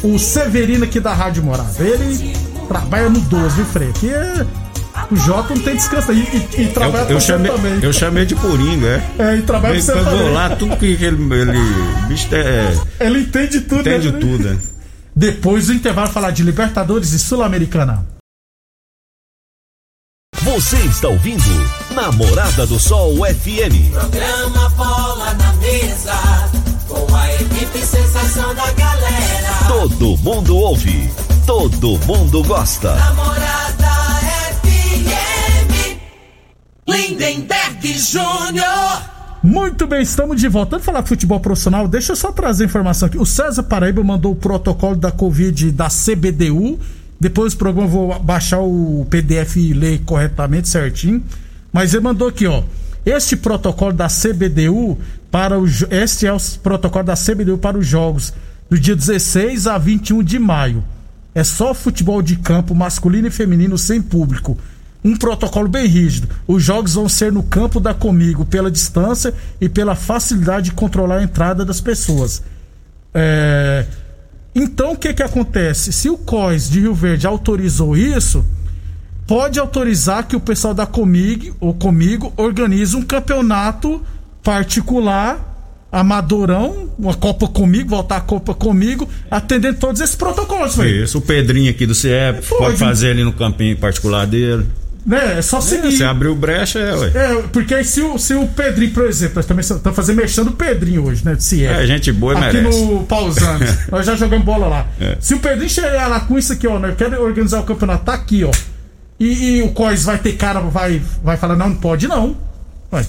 o 0.03 0.19
Severino 0.19 0.85
aqui 0.85 0.99
da 0.99 1.13
Rádio 1.13 1.45
Morada. 1.45 1.71
Ele 1.79 2.35
trabalha 2.67 3.11
no 3.11 3.21
12, 3.21 3.55
viu, 3.55 3.65
Frei? 3.67 3.93
É. 4.05 4.47
O 5.11 5.17
Jota 5.17 5.55
não 5.55 5.63
tem 5.63 5.77
descanso 5.77 6.11
aí 6.13 6.47
e, 6.57 6.63
e, 6.63 6.69
trabalha 6.69 7.05
eu, 7.05 7.17
eu 7.17 7.21
chamei, 7.21 7.51
também. 7.51 7.79
Eu 7.83 7.93
chamei 7.93 8.25
de 8.25 8.35
Coringa, 8.35 8.87
é? 9.19 9.23
É, 9.23 9.37
e 9.37 9.43
trabalha 9.43 9.75
com 9.75 9.81
você 9.81 9.93
também. 9.93 10.33
lá, 10.33 10.51
tudo 10.51 10.77
que 10.77 10.87
ele... 10.87 11.35
ele 11.35 11.59
bicho 12.09 12.29
é... 12.33 12.73
Ele 13.01 13.21
entende 13.21 13.61
tudo, 13.61 13.81
Entende 13.81 14.13
né? 14.13 14.19
tudo, 14.19 14.45
né? 14.45 14.59
Depois 15.15 15.67
do 15.67 15.75
intervalo 15.75 16.09
falar 16.09 16.31
de 16.31 16.43
Libertadores 16.43 17.13
e 17.13 17.19
Sul-Americana. 17.19 18.14
Você 20.45 20.77
está 20.77 21.09
ouvindo 21.09 21.43
Namorada 21.95 22.67
do 22.67 22.79
Sol 22.79 23.15
FM. 23.17 23.91
Programa 23.91 24.69
Bola 24.77 25.33
na 25.33 25.55
Mesa, 25.55 26.13
com 26.87 27.17
a 27.17 27.33
equipe 27.33 27.79
sensação 27.79 28.55
da 28.55 28.71
galera. 28.73 29.55
Todo 29.67 30.19
mundo 30.19 30.55
ouve, 30.55 31.11
todo 31.47 31.99
mundo 32.05 32.45
gosta. 32.45 32.95
Namorada 32.95 33.89
FM. 34.61 35.99
Lindenberg 36.87 37.99
Júnior. 37.99 39.03
Muito 39.43 39.87
bem, 39.87 40.03
estamos 40.03 40.39
de 40.39 40.49
volta. 40.49 40.73
Vamos 40.73 40.85
falar 40.85 41.01
de 41.01 41.09
futebol 41.09 41.41
profissional. 41.41 41.89
Deixa 41.89 42.13
eu 42.13 42.17
só 42.17 42.31
trazer 42.31 42.67
informação 42.67 43.07
aqui. 43.07 43.17
O 43.17 43.25
César 43.25 43.63
Paraíba 43.63 44.05
mandou 44.05 44.33
o 44.33 44.37
protocolo 44.37 44.95
da 44.95 45.11
Covid 45.11 45.73
da 45.73 45.89
CBDU 45.89 46.79
depois 47.25 47.55
do 47.55 47.57
programa 47.57 47.89
eu 47.89 47.91
vou 47.91 48.19
baixar 48.21 48.61
o 48.61 49.07
PDF 49.09 49.57
e 49.57 49.73
ler 49.73 50.03
corretamente, 50.05 50.69
certinho. 50.69 51.25
Mas 51.73 51.95
ele 51.95 52.03
mandou 52.03 52.29
aqui, 52.29 52.47
ó. 52.47 52.63
Este 53.07 53.35
protocolo 53.35 53.95
da 53.95 54.09
CBDU 54.09 54.99
para 55.31 55.59
o 55.59 55.65
este 55.91 56.27
é 56.27 56.33
o 56.35 56.37
protocolo 56.63 57.03
da 57.03 57.15
CBDU 57.15 57.57
para 57.57 57.79
os 57.79 57.87
jogos 57.87 58.35
do 58.69 58.79
dia 58.79 58.95
16 58.95 59.67
a 59.67 59.79
21 59.79 60.23
de 60.23 60.39
maio. 60.39 60.85
É 61.35 61.43
só 61.43 61.73
futebol 61.73 62.21
de 62.21 62.37
campo 62.37 62.75
masculino 62.75 63.29
e 63.29 63.31
feminino 63.31 63.79
sem 63.79 64.03
público. 64.03 64.59
Um 65.03 65.17
protocolo 65.17 65.67
bem 65.67 65.87
rígido. 65.87 66.29
Os 66.47 66.63
jogos 66.63 66.93
vão 66.93 67.09
ser 67.09 67.33
no 67.33 67.43
campo 67.43 67.81
da 67.81 67.95
Comigo 67.95 68.45
pela 68.45 68.71
distância 68.71 69.33
e 69.59 69.67
pela 69.67 69.95
facilidade 69.95 70.67
de 70.67 70.77
controlar 70.77 71.21
a 71.21 71.23
entrada 71.23 71.65
das 71.65 71.81
pessoas. 71.81 72.43
É, 73.15 73.87
então 74.55 74.93
o 74.93 74.97
que 74.97 75.13
que 75.13 75.23
acontece? 75.23 75.93
Se 75.93 76.09
o 76.09 76.17
COIS 76.17 76.69
de 76.71 76.81
Rio 76.81 76.95
Verde 76.95 77.27
autorizou 77.27 77.97
isso, 77.97 78.45
pode 79.27 79.59
autorizar 79.59 80.27
que 80.27 80.37
o 80.37 80.41
pessoal 80.41 80.75
da 80.75 80.87
Comig 80.87 81.53
ou 81.61 81.75
comigo 81.75 82.33
organize 82.37 82.95
um 82.95 83.03
campeonato 83.03 84.03
particular 84.43 85.53
amadorão, 85.91 86.91
uma 86.99 87.15
Copa 87.15 87.47
comigo, 87.47 87.91
voltar 87.91 88.17
a 88.17 88.21
Copa 88.21 88.53
comigo, 88.53 89.09
atendendo 89.31 89.79
todos 89.79 90.01
esses 90.01 90.17
protocolos, 90.17 90.77
velho. 90.77 91.05
Isso, 91.05 91.19
o 91.19 91.21
Pedrinho 91.21 91.71
aqui 91.71 91.87
do 91.87 91.95
CIEP 91.95 92.47
Pode. 92.49 92.65
pode 92.65 92.77
fazer 92.77 93.11
ali 93.11 93.23
no 93.23 93.33
campinho 93.33 93.77
particular 93.77 94.27
dele. 94.27 94.67
Né? 95.07 95.39
É 95.39 95.43
só 95.43 95.59
É, 95.59 95.61
seguir. 95.61 95.93
você 95.99 96.05
abriu 96.05 96.35
brecha, 96.35 96.79
é, 96.79 96.95
ué. 96.97 97.09
É, 97.15 97.43
porque 97.53 97.75
aí 97.75 97.85
se 97.85 98.01
o, 98.01 98.17
se 98.19 98.33
o 98.35 98.47
Pedrinho, 98.49 98.93
por 98.93 99.05
exemplo, 99.07 99.37
nós 99.37 99.45
também 99.45 99.61
estamos 99.61 99.95
fazendo 99.95 100.17
mexendo 100.17 100.49
o 100.49 100.53
Pedrinho 100.53 101.05
hoje, 101.05 101.23
né? 101.25 101.37
Se 101.39 101.63
É, 101.65 101.87
gente 101.87 102.11
boa 102.11 102.33
Aqui 102.39 102.57
merece. 102.57 102.83
no 102.85 103.05
Pausante. 103.05 103.79
nós 103.93 104.07
já 104.07 104.17
jogamos 104.17 104.45
bola 104.47 104.67
lá. 104.67 104.87
É. 104.99 105.19
Se 105.21 105.35
o 105.35 105.41
Pedrinho 105.41 105.69
chegar 105.69 106.09
lá 106.09 106.21
com 106.21 106.39
isso 106.39 106.55
aqui, 106.55 106.67
ó, 106.67 106.79
nós 106.79 106.97
queremos 106.97 107.19
organizar 107.21 107.61
o 107.61 107.65
campeonato, 107.65 108.05
tá 108.07 108.15
aqui, 108.15 108.45
ó. 108.45 108.51
E, 109.21 109.59
e 109.59 109.63
o 109.63 109.73
Cois 109.73 110.05
vai 110.05 110.17
ter 110.19 110.33
cara, 110.37 110.61
vai, 110.61 111.03
vai 111.23 111.37
falar, 111.37 111.55
não, 111.55 111.69
não 111.69 111.77
pode 111.77 112.09
não. 112.09 112.35
Vai. 112.91 113.05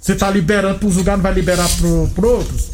Você 0.00 0.14
tá 0.16 0.28
liberando 0.30 0.80
pros 0.80 0.96
lugares, 0.96 1.18
não 1.18 1.22
vai 1.22 1.32
liberar 1.32 1.68
pro, 1.78 2.08
pro 2.14 2.28
outros? 2.38 2.70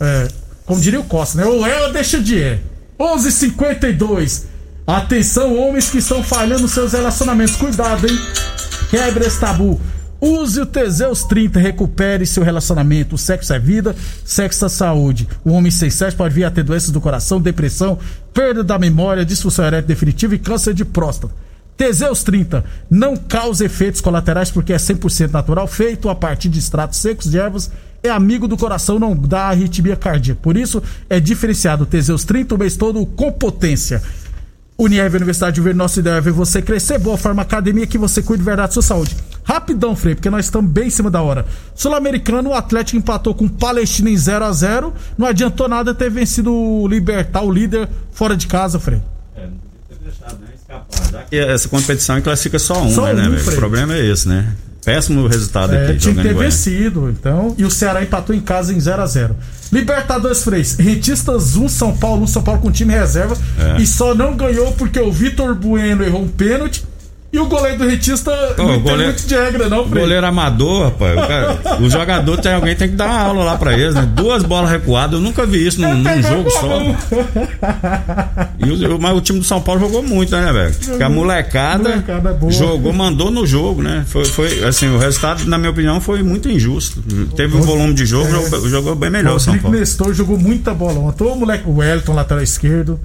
É, 0.00 0.28
como 0.64 0.80
diria 0.80 1.00
o 1.00 1.04
Costa, 1.04 1.38
né? 1.38 1.44
Ou 1.44 1.66
é 1.66 1.82
ou 1.86 1.92
deixa 1.92 2.18
de 2.18 2.42
é. 2.42 2.58
11:52. 2.98 4.44
Atenção, 4.86 5.58
homens 5.58 5.88
que 5.88 5.96
estão 5.96 6.22
falhando 6.22 6.68
seus 6.68 6.92
relacionamentos. 6.92 7.56
Cuidado, 7.56 8.06
hein? 8.06 8.18
Quebre 8.90 9.24
esse 9.24 9.40
tabu. 9.40 9.80
Use 10.20 10.60
o 10.60 10.66
Teseus 10.66 11.22
30, 11.24 11.58
recupere 11.58 12.26
seu 12.26 12.42
relacionamento. 12.42 13.16
Sexo 13.16 13.54
é 13.54 13.58
vida, 13.58 13.96
sexo 14.24 14.66
é 14.66 14.68
saúde. 14.68 15.26
O 15.42 15.52
homem 15.52 15.70
sem 15.70 15.88
sexo 15.88 16.18
pode 16.18 16.34
vir 16.34 16.44
a 16.44 16.50
ter 16.50 16.62
doenças 16.62 16.90
do 16.90 17.00
coração, 17.00 17.40
depressão, 17.40 17.98
perda 18.32 18.62
da 18.62 18.78
memória, 18.78 19.24
disfunção 19.24 19.64
erétil 19.64 19.88
definitiva 19.88 20.34
e 20.34 20.38
câncer 20.38 20.74
de 20.74 20.84
próstata. 20.84 21.34
Teseus 21.76 22.22
30 22.22 22.62
não 22.88 23.16
causa 23.16 23.64
efeitos 23.64 24.00
colaterais 24.00 24.50
porque 24.50 24.72
é 24.72 24.76
100% 24.76 25.30
natural, 25.30 25.66
feito 25.66 26.08
a 26.08 26.14
partir 26.14 26.48
de 26.48 26.58
extratos 26.58 27.00
secos 27.00 27.30
de 27.30 27.38
ervas, 27.38 27.70
é 28.02 28.10
amigo 28.10 28.46
do 28.46 28.56
coração, 28.56 28.98
não 28.98 29.16
dá 29.16 29.48
arritmia 29.48 29.96
cardíaca. 29.96 30.40
Por 30.42 30.56
isso 30.56 30.82
é 31.08 31.18
diferenciado 31.18 31.86
Teseus 31.86 32.22
30 32.24 32.54
o 32.54 32.58
mês 32.58 32.76
todo 32.76 33.04
com 33.06 33.32
potência. 33.32 34.02
Unieve 34.76 35.16
Universidade 35.16 35.54
de 35.54 35.60
Verde, 35.60 35.78
nosso 35.78 36.00
ideal 36.00 36.16
é 36.16 36.20
ver 36.20 36.32
você 36.32 36.60
crescer. 36.60 36.98
Boa 36.98 37.16
Forma 37.16 37.42
Academia, 37.42 37.86
que 37.86 37.96
você 37.96 38.20
cuide 38.20 38.42
de 38.42 38.44
verdade 38.44 38.68
da 38.68 38.72
sua 38.72 38.82
saúde. 38.82 39.16
Rapidão, 39.44 39.94
Frei, 39.94 40.14
porque 40.14 40.28
nós 40.30 40.46
estamos 40.46 40.70
bem 40.70 40.88
em 40.88 40.90
cima 40.90 41.10
da 41.10 41.22
hora. 41.22 41.46
Sul-Americano, 41.74 42.50
o 42.50 42.54
Atlético 42.54 42.96
empatou 42.96 43.34
com 43.34 43.44
o 43.44 43.50
Palestina 43.50 44.10
em 44.10 44.16
0 44.16 44.44
a 44.44 44.52
0 44.52 44.92
Não 45.16 45.26
adiantou 45.26 45.68
nada 45.68 45.94
ter 45.94 46.10
vencido 46.10 46.52
o 46.52 46.88
Libertar, 46.88 47.42
o 47.42 47.52
líder, 47.52 47.88
fora 48.10 48.36
de 48.36 48.46
casa, 48.46 48.80
Frei. 48.80 49.00
E 51.30 51.36
essa 51.38 51.68
competição 51.68 52.20
classifica 52.20 52.58
só 52.58 52.82
um, 52.82 52.90
Só 52.90 53.12
né, 53.12 53.28
um, 53.28 53.30
né. 53.30 53.40
O 53.40 53.54
problema 53.54 53.94
é 53.94 54.04
esse, 54.04 54.28
né? 54.28 54.54
Péssimo 54.84 55.26
resultado 55.26 55.74
É, 55.74 55.90
aqui, 55.90 55.98
tinha 55.98 56.14
que 56.14 56.22
ter 56.22 56.34
vencido, 56.34 57.08
então. 57.08 57.54
E 57.56 57.64
o 57.64 57.70
Ceará 57.70 58.02
empatou 58.02 58.34
em 58.34 58.40
casa 58.40 58.72
em 58.72 58.80
0 58.80 59.02
a 59.02 59.06
0 59.06 59.36
Libertadores 59.74 60.44
Freis, 60.44 60.76
Rentistas 60.76 61.56
1, 61.56 61.68
São 61.68 61.96
Paulo 61.96 62.22
1, 62.22 62.26
São 62.28 62.42
Paulo 62.44 62.60
com 62.60 62.70
time 62.70 62.94
reserva. 62.94 63.36
É. 63.58 63.82
E 63.82 63.86
só 63.86 64.14
não 64.14 64.36
ganhou 64.36 64.70
porque 64.70 65.00
o 65.00 65.10
Vitor 65.10 65.52
Bueno 65.52 66.04
errou 66.04 66.22
um 66.22 66.28
pênalti. 66.28 66.84
E 67.34 67.38
o 67.40 67.46
goleiro 67.46 67.78
do 67.78 67.88
Rentista 67.88 68.30
não 68.56 68.66
o 68.66 68.68
entende 68.70 68.82
goleiro- 68.82 69.12
muito 69.12 69.26
de 69.26 69.34
regra, 69.34 69.68
não, 69.68 69.82
O 69.82 69.88
Frei. 69.88 70.02
goleiro 70.02 70.24
amador, 70.24 70.84
rapaz. 70.84 71.12
O, 71.18 71.26
cara- 71.26 71.58
o 71.80 71.90
jogador 71.90 72.36
tem 72.38 72.52
alguém 72.54 72.76
tem 72.76 72.88
que 72.88 72.94
dar 72.94 73.06
uma 73.06 73.18
aula 73.18 73.42
lá 73.44 73.56
pra 73.56 73.72
eles, 73.72 73.92
né? 73.92 74.08
Duas 74.14 74.44
bolas 74.44 74.70
recuadas, 74.70 75.14
eu 75.18 75.20
nunca 75.20 75.44
vi 75.44 75.66
isso 75.66 75.80
num, 75.80 75.94
num 75.96 76.22
jogo 76.22 76.48
só. 76.50 76.78
E 78.58 78.70
o, 78.86 79.00
mas 79.00 79.16
o 79.16 79.20
time 79.20 79.38
do 79.40 79.44
São 79.44 79.60
Paulo 79.60 79.80
jogou 79.80 80.02
muito, 80.02 80.30
né, 80.36 80.52
velho? 80.52 80.74
Porque 80.74 81.02
a 81.02 81.08
molecada, 81.08 81.88
Molecada 81.90 82.32
boa. 82.34 82.52
jogou, 82.52 82.92
mandou 82.92 83.30
no 83.32 83.44
jogo, 83.46 83.82
né? 83.82 84.04
Foi, 84.06 84.24
foi, 84.24 84.62
assim, 84.64 84.88
o 84.88 84.98
resultado, 84.98 85.44
na 85.46 85.58
minha 85.58 85.70
opinião, 85.70 86.00
foi 86.00 86.22
muito 86.22 86.48
injusto. 86.48 87.02
Teve 87.36 87.56
um 87.56 87.62
volume 87.62 87.94
de 87.94 88.06
jogo, 88.06 88.30
jogou, 88.30 88.68
jogou 88.68 88.94
bem 88.94 89.10
melhor 89.10 89.36
o 89.36 89.40
São 89.40 89.58
Paulo. 89.58 89.76
Nestor 89.76 90.14
jogou 90.14 90.38
muita 90.38 90.72
bola 90.72 91.00
ontem. 91.00 91.24
O 91.24 91.34
moleque, 91.34 91.64
o 91.68 91.76
Wellington, 91.78 92.12
lateral 92.14 92.42
esquerdo. 92.42 93.00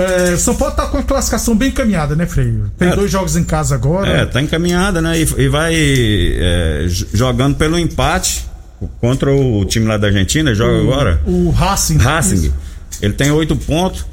É, 0.00 0.36
São 0.36 0.54
Paulo 0.54 0.74
tá 0.74 0.86
com 0.86 0.98
a 0.98 1.02
classificação 1.02 1.56
bem 1.56 1.68
encaminhada, 1.68 2.14
né, 2.16 2.26
Freio? 2.26 2.70
Tem 2.78 2.88
É. 2.88 2.96
dois 2.96 3.10
jogos 3.10 3.36
em 3.36 3.44
casa 3.44 3.74
agora. 3.74 4.08
É, 4.08 4.26
tá 4.26 4.40
encaminhada, 4.40 5.00
né? 5.02 5.18
E, 5.20 5.22
e 5.38 5.48
vai 5.48 5.74
é, 5.74 6.86
jogando 7.12 7.56
pelo 7.56 7.78
empate 7.78 8.46
contra 9.00 9.30
o 9.30 9.64
time 9.64 9.86
lá 9.86 9.96
da 9.96 10.06
Argentina, 10.06 10.54
joga 10.54 10.80
agora. 10.80 11.20
O 11.26 11.50
Racing. 11.50 11.98
Racing. 11.98 12.52
Ele 13.02 13.12
tem 13.12 13.30
oito 13.30 13.54
pontos. 13.56 14.06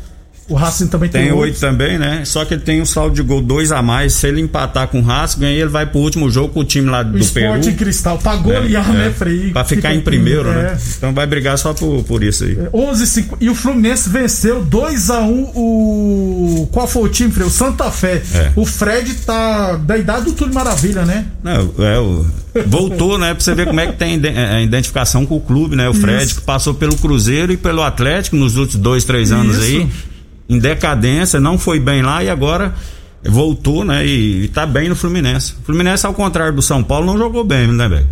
O 0.50 0.56
Racing 0.56 0.88
também 0.88 1.10
tem, 1.10 1.24
Tem 1.24 1.32
oito. 1.34 1.60
também, 1.60 1.98
né? 1.98 2.24
Só 2.24 2.46
que 2.46 2.54
ele 2.54 2.62
tem 2.62 2.82
um 2.82 2.86
saldo 2.86 3.14
de 3.16 3.22
gol 3.22 3.42
dois 3.42 3.70
a 3.72 3.82
mais. 3.82 4.14
Se 4.14 4.28
ele 4.28 4.40
empatar 4.40 4.88
com 4.88 5.00
o 5.00 5.04
Racing, 5.04 5.44
aí 5.44 5.56
ele 5.60 5.70
vai 5.70 5.86
pro 5.86 6.00
último 6.00 6.30
jogo 6.32 6.54
com 6.54 6.62
o 6.62 6.64
time 6.64 6.90
lá 6.90 7.02
O 7.02 7.04
do 7.04 7.18
esporte 7.18 7.60
Peru. 7.64 7.70
em 7.70 7.76
cristal. 7.76 8.18
Pra 8.18 8.36
golear, 8.38 8.90
É, 8.90 8.94
né, 8.94 9.08
é. 9.08 9.12
Frei? 9.12 9.52
Pra 9.52 9.66
ficar 9.66 9.90
Fica 9.90 9.94
em 9.94 10.02
primeiro, 10.02 10.48
é. 10.50 10.54
né? 10.54 10.78
Então 10.98 11.14
vai 11.14 11.28
brigar 11.28 11.58
só 11.58 11.74
por, 11.74 12.02
por 12.04 12.24
isso 12.24 12.46
aí. 12.46 12.58
11 12.74 13.06
5, 13.08 13.38
e 13.42 13.50
o 13.50 13.56
Fluminense 13.56 14.10
venceu 14.10 14.64
2 14.64 15.10
a 15.10 15.20
1 15.20 15.52
o 15.56 16.70
qual 16.72 16.88
foi 16.88 17.04
o 17.04 17.10
time, 17.10 17.32
Frei? 17.32 17.46
O 17.46 17.50
Santa 17.50 17.92
Fé. 17.92 18.22
É. 18.34 18.52
O 18.56 18.66
Fred 18.66 19.14
tá 19.26 19.76
da 19.76 19.98
idade 19.98 20.26
do 20.26 20.32
Túlio 20.32 20.54
Maravilha, 20.54 21.04
né? 21.06 21.26
Não, 21.44 21.74
é, 21.80 22.00
o- 22.00 22.26
voltou, 22.66 23.18
né? 23.18 23.34
Pra 23.34 23.44
você 23.44 23.54
ver 23.54 23.68
como 23.68 23.80
é 23.80 23.88
que 23.88 23.94
tem 23.98 24.16
ide- 24.16 24.30
a 24.30 24.62
identificação 24.62 25.26
com 25.26 25.36
o 25.36 25.42
clube, 25.42 25.76
né? 25.76 25.90
O 25.90 25.94
Fred, 25.94 26.24
Isso. 26.24 26.36
que 26.36 26.42
passou 26.42 26.74
pelo 26.74 26.96
Cruzeiro 26.98 27.52
e 27.52 27.58
pelo 27.58 27.82
Atlético 27.84 28.36
nos 28.36 28.56
últimos 28.58 28.82
dois, 28.82 29.04
três 29.04 29.32
anos 29.32 29.58
Isso. 29.58 29.66
aí. 29.66 29.88
Em 30.50 30.60
decadência, 30.60 31.40
não 31.40 31.58
foi 31.58 31.80
bem 31.80 32.02
lá 32.02 32.24
e 32.24 32.30
agora 32.30 32.74
voltou, 33.24 33.84
né? 33.84 34.06
E, 34.06 34.44
e 34.44 34.48
tá 34.48 34.66
bem 34.66 34.88
no 34.90 34.96
Fluminense. 34.96 35.54
O 35.62 35.66
Fluminense, 35.66 36.06
ao 36.06 36.14
contrário 36.14 36.56
do 36.56 36.62
São 36.62 36.82
Paulo, 36.84 37.06
não 37.06 37.18
jogou 37.18 37.44
bem, 37.44 37.68
né, 37.68 37.88
velho? 37.90 38.08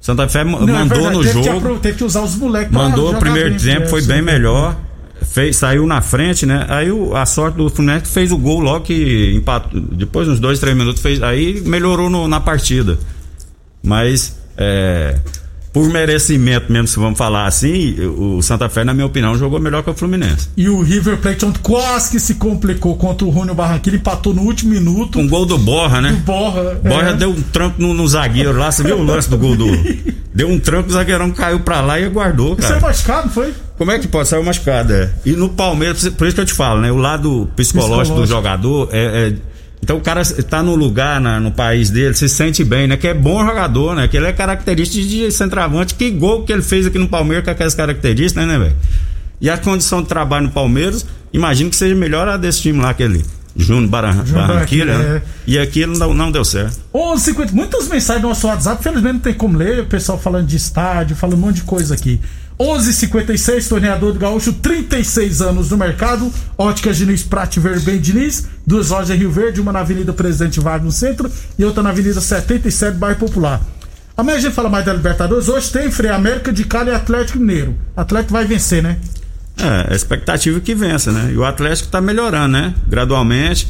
Santa 0.00 0.28
Fé 0.28 0.44
Não, 0.44 0.52
é 0.62 0.72
mandou 0.72 0.86
verdade, 0.98 1.16
no 1.16 1.22
teve 1.22 1.38
Que, 1.40 1.44
jogo. 1.44 1.58
apro- 1.58 1.78
teve 1.78 1.98
que 1.98 2.04
usar 2.04 2.22
os 2.22 2.36
moleques 2.36 2.72
Mandou 2.72 3.12
o 3.12 3.18
primeiro 3.18 3.50
bem, 3.50 3.58
tempo, 3.58 3.82
é, 3.86 3.88
foi 3.88 4.02
bem 4.02 4.22
melhor. 4.22 4.76
Fez, 5.22 5.56
saiu 5.56 5.86
na 5.86 6.00
frente, 6.00 6.46
né? 6.46 6.64
Aí 6.68 6.90
o- 6.92 7.16
a 7.16 7.26
sorte 7.26 7.56
do 7.58 7.68
Fluminense 7.68 8.04
que 8.04 8.10
fez 8.10 8.30
o 8.30 8.38
gol 8.38 8.60
logo 8.60 8.84
que 8.84 9.32
empatou. 9.34 9.80
Depois, 9.80 10.28
uns 10.28 10.38
dois, 10.38 10.60
três 10.60 10.76
minutos, 10.76 11.02
fez, 11.02 11.20
aí 11.22 11.60
melhorou 11.62 12.08
no- 12.08 12.28
na 12.28 12.38
partida. 12.38 12.98
Mas, 13.82 14.36
é, 14.56 15.18
por 15.76 15.90
merecimento 15.90 16.72
mesmo, 16.72 16.88
se 16.88 16.98
vamos 16.98 17.18
falar 17.18 17.44
assim, 17.46 17.94
o 18.16 18.40
Santa 18.40 18.66
Fé, 18.66 18.82
na 18.82 18.94
minha 18.94 19.04
opinião, 19.04 19.36
jogou 19.36 19.60
melhor 19.60 19.82
que 19.82 19.90
o 19.90 19.94
Fluminense. 19.94 20.48
E 20.56 20.70
o 20.70 20.80
River 20.80 21.18
Plate 21.18 21.44
ontem 21.44 21.60
quase 21.62 22.12
que 22.12 22.18
se 22.18 22.36
complicou 22.36 22.96
contra 22.96 23.26
o 23.26 23.30
Júnior 23.30 23.54
Barranquilla, 23.54 23.98
empatou 23.98 24.32
no 24.32 24.40
último 24.40 24.70
minuto. 24.70 25.18
Com 25.18 25.26
o 25.26 25.28
gol 25.28 25.44
do 25.44 25.58
Borra, 25.58 26.00
né? 26.00 26.18
Borra. 26.24 26.80
Borra 26.82 27.10
é. 27.10 27.12
deu 27.12 27.28
um 27.28 27.42
tranco 27.42 27.74
no, 27.78 27.92
no 27.92 28.08
zagueiro 28.08 28.56
lá, 28.56 28.72
você 28.72 28.84
viu 28.84 28.96
o 28.96 29.04
lance 29.04 29.28
do 29.28 29.36
gol 29.36 29.54
do. 29.54 29.66
Deu 30.34 30.48
um 30.48 30.58
tranco, 30.58 30.88
o 30.88 30.92
zagueirão 30.92 31.30
caiu 31.30 31.60
pra 31.60 31.82
lá 31.82 32.00
e 32.00 32.08
guardou, 32.08 32.56
Você 32.56 32.64
é 32.64 32.68
cara. 32.68 32.80
machucado, 32.80 33.28
foi? 33.28 33.52
Como 33.76 33.90
é 33.90 33.98
que 33.98 34.08
pode 34.08 34.28
sair 34.28 34.42
machucado? 34.42 34.94
É? 34.94 35.10
E 35.26 35.32
no 35.32 35.50
Palmeiras, 35.50 36.08
por 36.10 36.26
isso 36.26 36.34
que 36.34 36.40
eu 36.40 36.46
te 36.46 36.54
falo, 36.54 36.80
né? 36.80 36.90
O 36.90 36.96
lado 36.96 37.50
psicológico, 37.54 38.16
do 38.16 38.22
Psicológico. 38.22 38.26
jogador 38.26 38.88
é. 38.92 39.28
é- 39.28 39.55
então 39.82 39.96
o 39.96 40.00
cara 40.00 40.22
tá 40.48 40.62
no 40.62 40.74
lugar, 40.74 41.20
na- 41.20 41.38
no 41.38 41.52
país 41.52 41.90
dele, 41.90 42.14
se 42.14 42.28
sente 42.28 42.64
bem, 42.64 42.86
né? 42.86 42.96
Que 42.96 43.08
é 43.08 43.14
bom 43.14 43.44
jogador, 43.44 43.94
né? 43.94 44.08
Que 44.08 44.16
ele 44.16 44.26
é 44.26 44.32
característico 44.32 45.06
de 45.06 45.30
centroavante. 45.30 45.94
Que 45.94 46.10
gol 46.10 46.44
que 46.44 46.52
ele 46.52 46.62
fez 46.62 46.86
aqui 46.86 46.98
no 46.98 47.08
Palmeiras 47.08 47.44
com 47.44 47.50
aquelas 47.50 47.74
características, 47.74 48.46
né, 48.46 48.58
velho? 48.58 48.76
E 49.40 49.48
a 49.50 49.56
condição 49.58 50.02
de 50.02 50.08
trabalho 50.08 50.46
no 50.46 50.52
Palmeiras, 50.52 51.06
imagino 51.32 51.70
que 51.70 51.76
seja 51.76 51.94
melhor 51.94 52.26
a 52.26 52.36
desse 52.36 52.62
time 52.62 52.80
lá, 52.80 52.94
Júnior 52.94 53.22
Barran- 53.22 53.35
Júnior 53.56 53.88
Barranquilla, 53.88 54.98
né? 54.98 55.16
é. 55.16 55.22
E 55.46 55.58
aqui 55.58 55.86
não, 55.86 56.12
não 56.12 56.30
deu 56.30 56.44
certo. 56.44 56.78
11h50, 56.94 57.52
muitas 57.52 57.88
mensagens 57.88 58.22
no 58.22 58.28
nosso 58.28 58.46
WhatsApp, 58.46 58.82
felizmente 58.82 59.14
não 59.14 59.20
tem 59.20 59.34
como 59.34 59.56
ler, 59.56 59.80
o 59.80 59.86
pessoal 59.86 60.18
falando 60.18 60.46
de 60.46 60.56
estádio, 60.56 61.16
falando 61.16 61.38
um 61.38 61.40
monte 61.40 61.56
de 61.56 61.62
coisa 61.62 61.94
aqui. 61.94 62.20
11:56 62.58 63.68
torneador 63.68 64.12
do 64.12 64.18
Gaúcho, 64.18 64.52
36 64.54 65.42
anos 65.42 65.70
no 65.70 65.76
mercado. 65.76 66.32
Óticas 66.56 66.96
Diniz 66.96 67.22
Prate 67.22 67.60
Verben 67.60 67.98
Diniz, 67.98 68.46
duas 68.66 68.88
lojas 68.88 69.10
em 69.10 69.18
Rio 69.18 69.30
Verde, 69.30 69.60
uma 69.60 69.72
na 69.72 69.80
Avenida 69.80 70.12
Presidente 70.12 70.58
Vargas 70.58 70.84
no 70.84 70.92
centro 70.92 71.30
e 71.58 71.64
outra 71.64 71.82
na 71.82 71.90
Avenida 71.90 72.20
77, 72.20 72.96
bairro 72.96 73.18
Popular. 73.18 73.60
Amanhã 74.16 74.38
a 74.38 74.40
gente 74.40 74.54
fala 74.54 74.70
mais 74.70 74.86
da 74.86 74.94
Libertadores. 74.94 75.48
Hoje 75.48 75.70
tem 75.70 75.90
Frei 75.90 76.10
América 76.10 76.50
de 76.50 76.64
Cali 76.64 76.90
e 76.90 76.94
Atlético 76.94 77.38
Mineiro. 77.38 77.76
Atlético 77.94 78.32
vai 78.32 78.46
vencer, 78.46 78.82
né? 78.82 78.96
É, 79.58 79.92
a 79.92 79.96
expectativa 79.96 80.58
é 80.58 80.60
que 80.60 80.74
vença, 80.74 81.10
né? 81.10 81.30
E 81.32 81.36
o 81.36 81.44
Atlético 81.44 81.88
tá 81.88 82.00
melhorando, 82.00 82.48
né? 82.48 82.74
Gradualmente. 82.88 83.66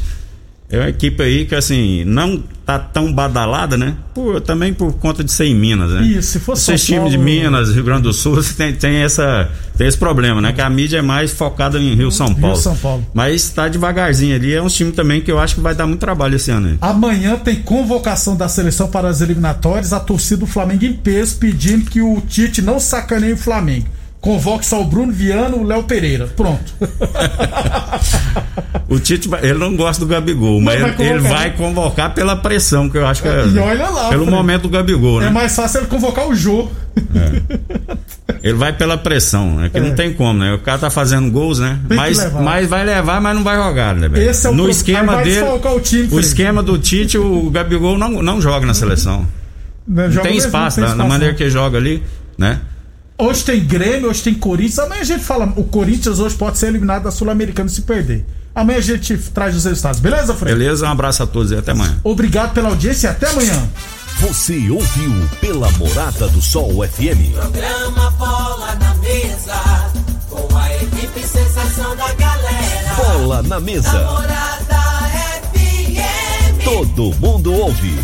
É 0.69 0.79
uma 0.79 0.89
equipe 0.89 1.23
aí 1.23 1.45
que, 1.45 1.55
assim, 1.55 2.03
não 2.03 2.43
tá 2.65 2.77
tão 2.77 3.13
badalada, 3.13 3.77
né? 3.77 3.95
Por, 4.13 4.41
também 4.41 4.73
por 4.73 4.91
conta 4.95 5.23
de 5.23 5.31
ser 5.31 5.45
em 5.45 5.55
Minas, 5.55 5.89
né? 5.91 6.01
Isso, 6.05 6.33
se 6.33 6.39
fosse 6.41 6.73
Esses 6.73 6.85
São 6.85 6.97
times 6.97 7.11
de 7.11 7.17
Minas, 7.17 7.73
Rio 7.73 7.85
Grande 7.85 8.01
do 8.01 8.11
Sul, 8.11 8.43
tem, 8.57 8.73
tem, 8.73 8.97
essa, 8.97 9.49
tem 9.77 9.87
esse 9.87 9.97
problema, 9.97 10.41
né? 10.41 10.51
Que 10.51 10.59
a 10.59 10.69
mídia 10.69 10.97
é 10.97 11.01
mais 11.01 11.31
focada 11.31 11.79
em 11.79 11.95
Rio 11.95 12.11
São 12.11 12.35
Paulo. 12.35 12.57
São 12.57 12.75
Paulo. 12.75 13.07
Mas 13.13 13.49
tá 13.49 13.69
devagarzinho 13.69 14.35
ali. 14.35 14.53
É 14.53 14.61
um 14.61 14.67
time 14.67 14.91
também 14.91 15.21
que 15.21 15.31
eu 15.31 15.39
acho 15.39 15.55
que 15.55 15.61
vai 15.61 15.73
dar 15.73 15.87
muito 15.87 16.01
trabalho 16.01 16.35
esse 16.35 16.51
ano 16.51 16.67
aí. 16.67 16.77
Amanhã 16.81 17.37
tem 17.37 17.55
convocação 17.55 18.35
da 18.35 18.49
seleção 18.49 18.89
para 18.89 19.07
as 19.07 19.21
eliminatórias. 19.21 19.93
A 19.93 20.01
torcida 20.01 20.41
do 20.41 20.47
Flamengo 20.47 20.83
em 20.83 20.91
peso 20.91 21.37
pedindo 21.37 21.89
que 21.89 22.01
o 22.01 22.19
Tite 22.27 22.61
não 22.61 22.77
sacaneie 22.77 23.31
o 23.31 23.37
Flamengo. 23.37 23.87
Convoque 24.19 24.65
só 24.65 24.81
o 24.81 24.85
Bruno 24.85 25.11
Viano, 25.11 25.57
o 25.57 25.63
Léo 25.63 25.83
Pereira. 25.83 26.27
Pronto. 26.27 26.73
o 28.89 28.99
Tite, 28.99 29.29
ele 29.41 29.59
não 29.59 29.75
gosta 29.75 30.03
do 30.03 30.09
Gabigol, 30.09 30.59
mas, 30.59 30.81
mas 30.81 30.95
vai 30.95 31.07
ele, 31.07 31.19
vai 31.19 31.55
convocar 31.55 32.13
pela 32.13 32.35
pressão, 32.35 32.89
que 32.89 32.97
eu 32.97 33.05
acho 33.05 33.21
que 33.21 33.27
é. 33.27 33.45
E 33.45 33.59
olha 33.59 33.89
lá. 33.89 34.09
Pelo 34.09 34.25
momento 34.25 34.63
do 34.63 34.69
Gabigol, 34.69 35.21
né? 35.21 35.27
É 35.27 35.29
mais 35.29 35.55
fácil 35.55 35.81
ele 35.81 35.87
convocar 35.87 36.27
o 36.27 36.35
Jô. 36.35 36.67
É. 37.15 37.41
Ele 38.43 38.53
vai 38.53 38.73
pela 38.73 38.97
pressão, 38.97 39.63
é 39.63 39.69
que 39.69 39.77
é. 39.77 39.81
não 39.81 39.93
tem 39.93 40.13
como, 40.13 40.39
né? 40.39 40.53
O 40.53 40.59
cara 40.59 40.79
tá 40.79 40.89
fazendo 40.89 41.29
gols, 41.31 41.59
né? 41.59 41.79
mas, 41.87 42.33
mas 42.33 42.67
vai 42.67 42.83
levar, 42.83 43.21
mas 43.21 43.35
não 43.35 43.43
vai 43.43 43.55
jogar, 43.55 43.95
né? 43.95 44.09
Esse 44.15 44.47
é 44.47 44.49
o 44.49 44.53
No 44.53 44.63
pro... 44.63 44.71
esquema 44.71 45.23
dele. 45.23 45.41
O, 45.41 45.79
time, 45.79 46.07
o 46.11 46.19
esquema 46.19 46.63
do 46.63 46.77
Tite, 46.77 47.17
o 47.17 47.49
Gabigol 47.49 47.97
não, 47.97 48.23
não 48.23 48.41
joga 48.41 48.65
na 48.65 48.73
seleção. 48.73 49.27
Não, 49.87 50.09
não 50.09 50.21
tem 50.21 50.37
espaço, 50.37 50.81
não 50.81 50.87
tem 50.87 50.97
da, 50.97 51.03
da 51.03 51.09
maneira 51.09 51.33
que 51.33 51.49
joga 51.49 51.77
ali, 51.77 52.03
né? 52.37 52.59
Hoje 53.19 53.43
tem 53.43 53.59
Grêmio, 53.65 54.09
hoje 54.09 54.21
tem 54.21 54.33
Corinthians. 54.35 54.77
Amanhã 54.77 55.01
a 55.01 55.05
gente 55.05 55.23
fala, 55.23 55.51
o 55.55 55.63
Corinthians 55.63 56.19
hoje 56.19 56.35
pode 56.35 56.59
ser 56.59 56.67
eliminado 56.67 57.03
da 57.03 57.11
Sul-Americana 57.11 57.67
se 57.67 57.81
perder. 57.81 58.23
Amanhã 58.53 58.77
a 58.77 58.81
gente 58.81 59.17
traz 59.33 59.55
os 59.55 59.65
resultados. 59.65 59.99
Beleza, 59.99 60.35
Fred? 60.35 60.55
Beleza, 60.55 60.85
um 60.85 60.91
abraço 60.91 61.23
a 61.23 61.27
todos 61.27 61.51
e 61.51 61.55
até 61.55 61.71
amanhã. 61.71 61.99
Obrigado 62.03 62.53
pela 62.53 62.69
audiência 62.69 63.07
e 63.07 63.09
até 63.09 63.27
amanhã. 63.29 63.69
Você 64.19 64.69
ouviu 64.69 65.13
pela 65.41 65.69
Morada 65.73 66.27
do 66.27 66.41
Sol 66.41 66.87
FM. 66.87 67.33
Programa 67.33 68.11
Bola 68.11 68.75
na 68.75 68.93
Mesa, 68.95 69.91
com 70.29 70.55
a 70.55 70.75
equipe 70.75 71.21
sensação 71.21 71.95
da 71.95 72.13
galera. 72.13 72.95
Bola 72.97 73.41
na 73.43 73.59
Mesa. 73.59 73.91
Morada 73.91 74.77
FM. 75.53 76.63
Todo 76.63 77.15
mundo 77.19 77.51
ouve, 77.53 77.95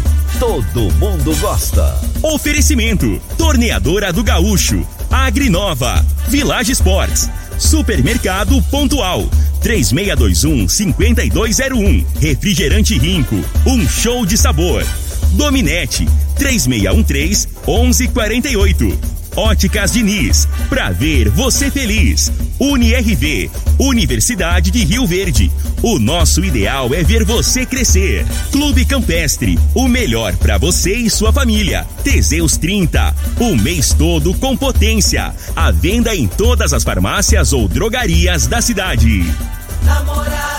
todo 0.44 0.92
mundo 0.96 1.34
gosta. 1.38 1.98
Oferecimento: 2.22 3.18
Torneadora 3.38 4.12
do 4.12 4.22
Gaúcho, 4.22 4.86
Agrinova, 5.10 6.06
Village 6.28 6.74
Sports, 6.74 7.30
Supermercado 7.58 8.62
Pontual. 8.64 9.26
3621 9.62 10.68
5201. 10.68 12.06
Refrigerante 12.20 12.98
Rinco. 12.98 13.42
Um 13.66 13.88
show 13.88 14.26
de 14.26 14.38
sabor. 14.38 14.86
Dominete 15.32 16.06
3613 16.36 17.48
1148. 17.66 19.14
Óticas 19.38 19.94
Diniz, 19.94 20.48
pra 20.68 20.92
ver 20.92 21.30
você 21.30 21.72
feliz. 21.72 22.30
UniRV, 22.60 23.50
Universidade 23.80 24.72
de 24.72 24.84
Rio 24.84 25.06
Verde. 25.06 25.52
O 25.82 26.00
nosso 26.00 26.44
ideal 26.44 26.94
é 26.94 27.04
ver 27.04 27.24
você 27.24 27.66
crescer. 27.66 28.26
Clube 28.52 28.86
Campestre, 28.86 29.60
o 29.74 29.88
melhor 29.88 30.36
para 30.38 30.58
você 30.58 30.96
e 30.96 31.10
sua 31.10 31.32
família. 31.34 31.86
Teseus 32.04 32.58
30, 32.58 33.16
o 33.40 33.56
mês 33.56 33.94
todo 33.94 34.34
com 34.36 34.56
potência. 34.56 35.34
A 35.56 35.72
venda 35.72 36.16
em 36.16 36.28
todas 36.28 36.74
as 36.74 36.84
farmácias 36.84 37.54
ou 37.54 37.68
drogarias 37.68 38.48
da 38.48 38.62
cidade. 38.62 39.24
Namorada. 39.84 40.53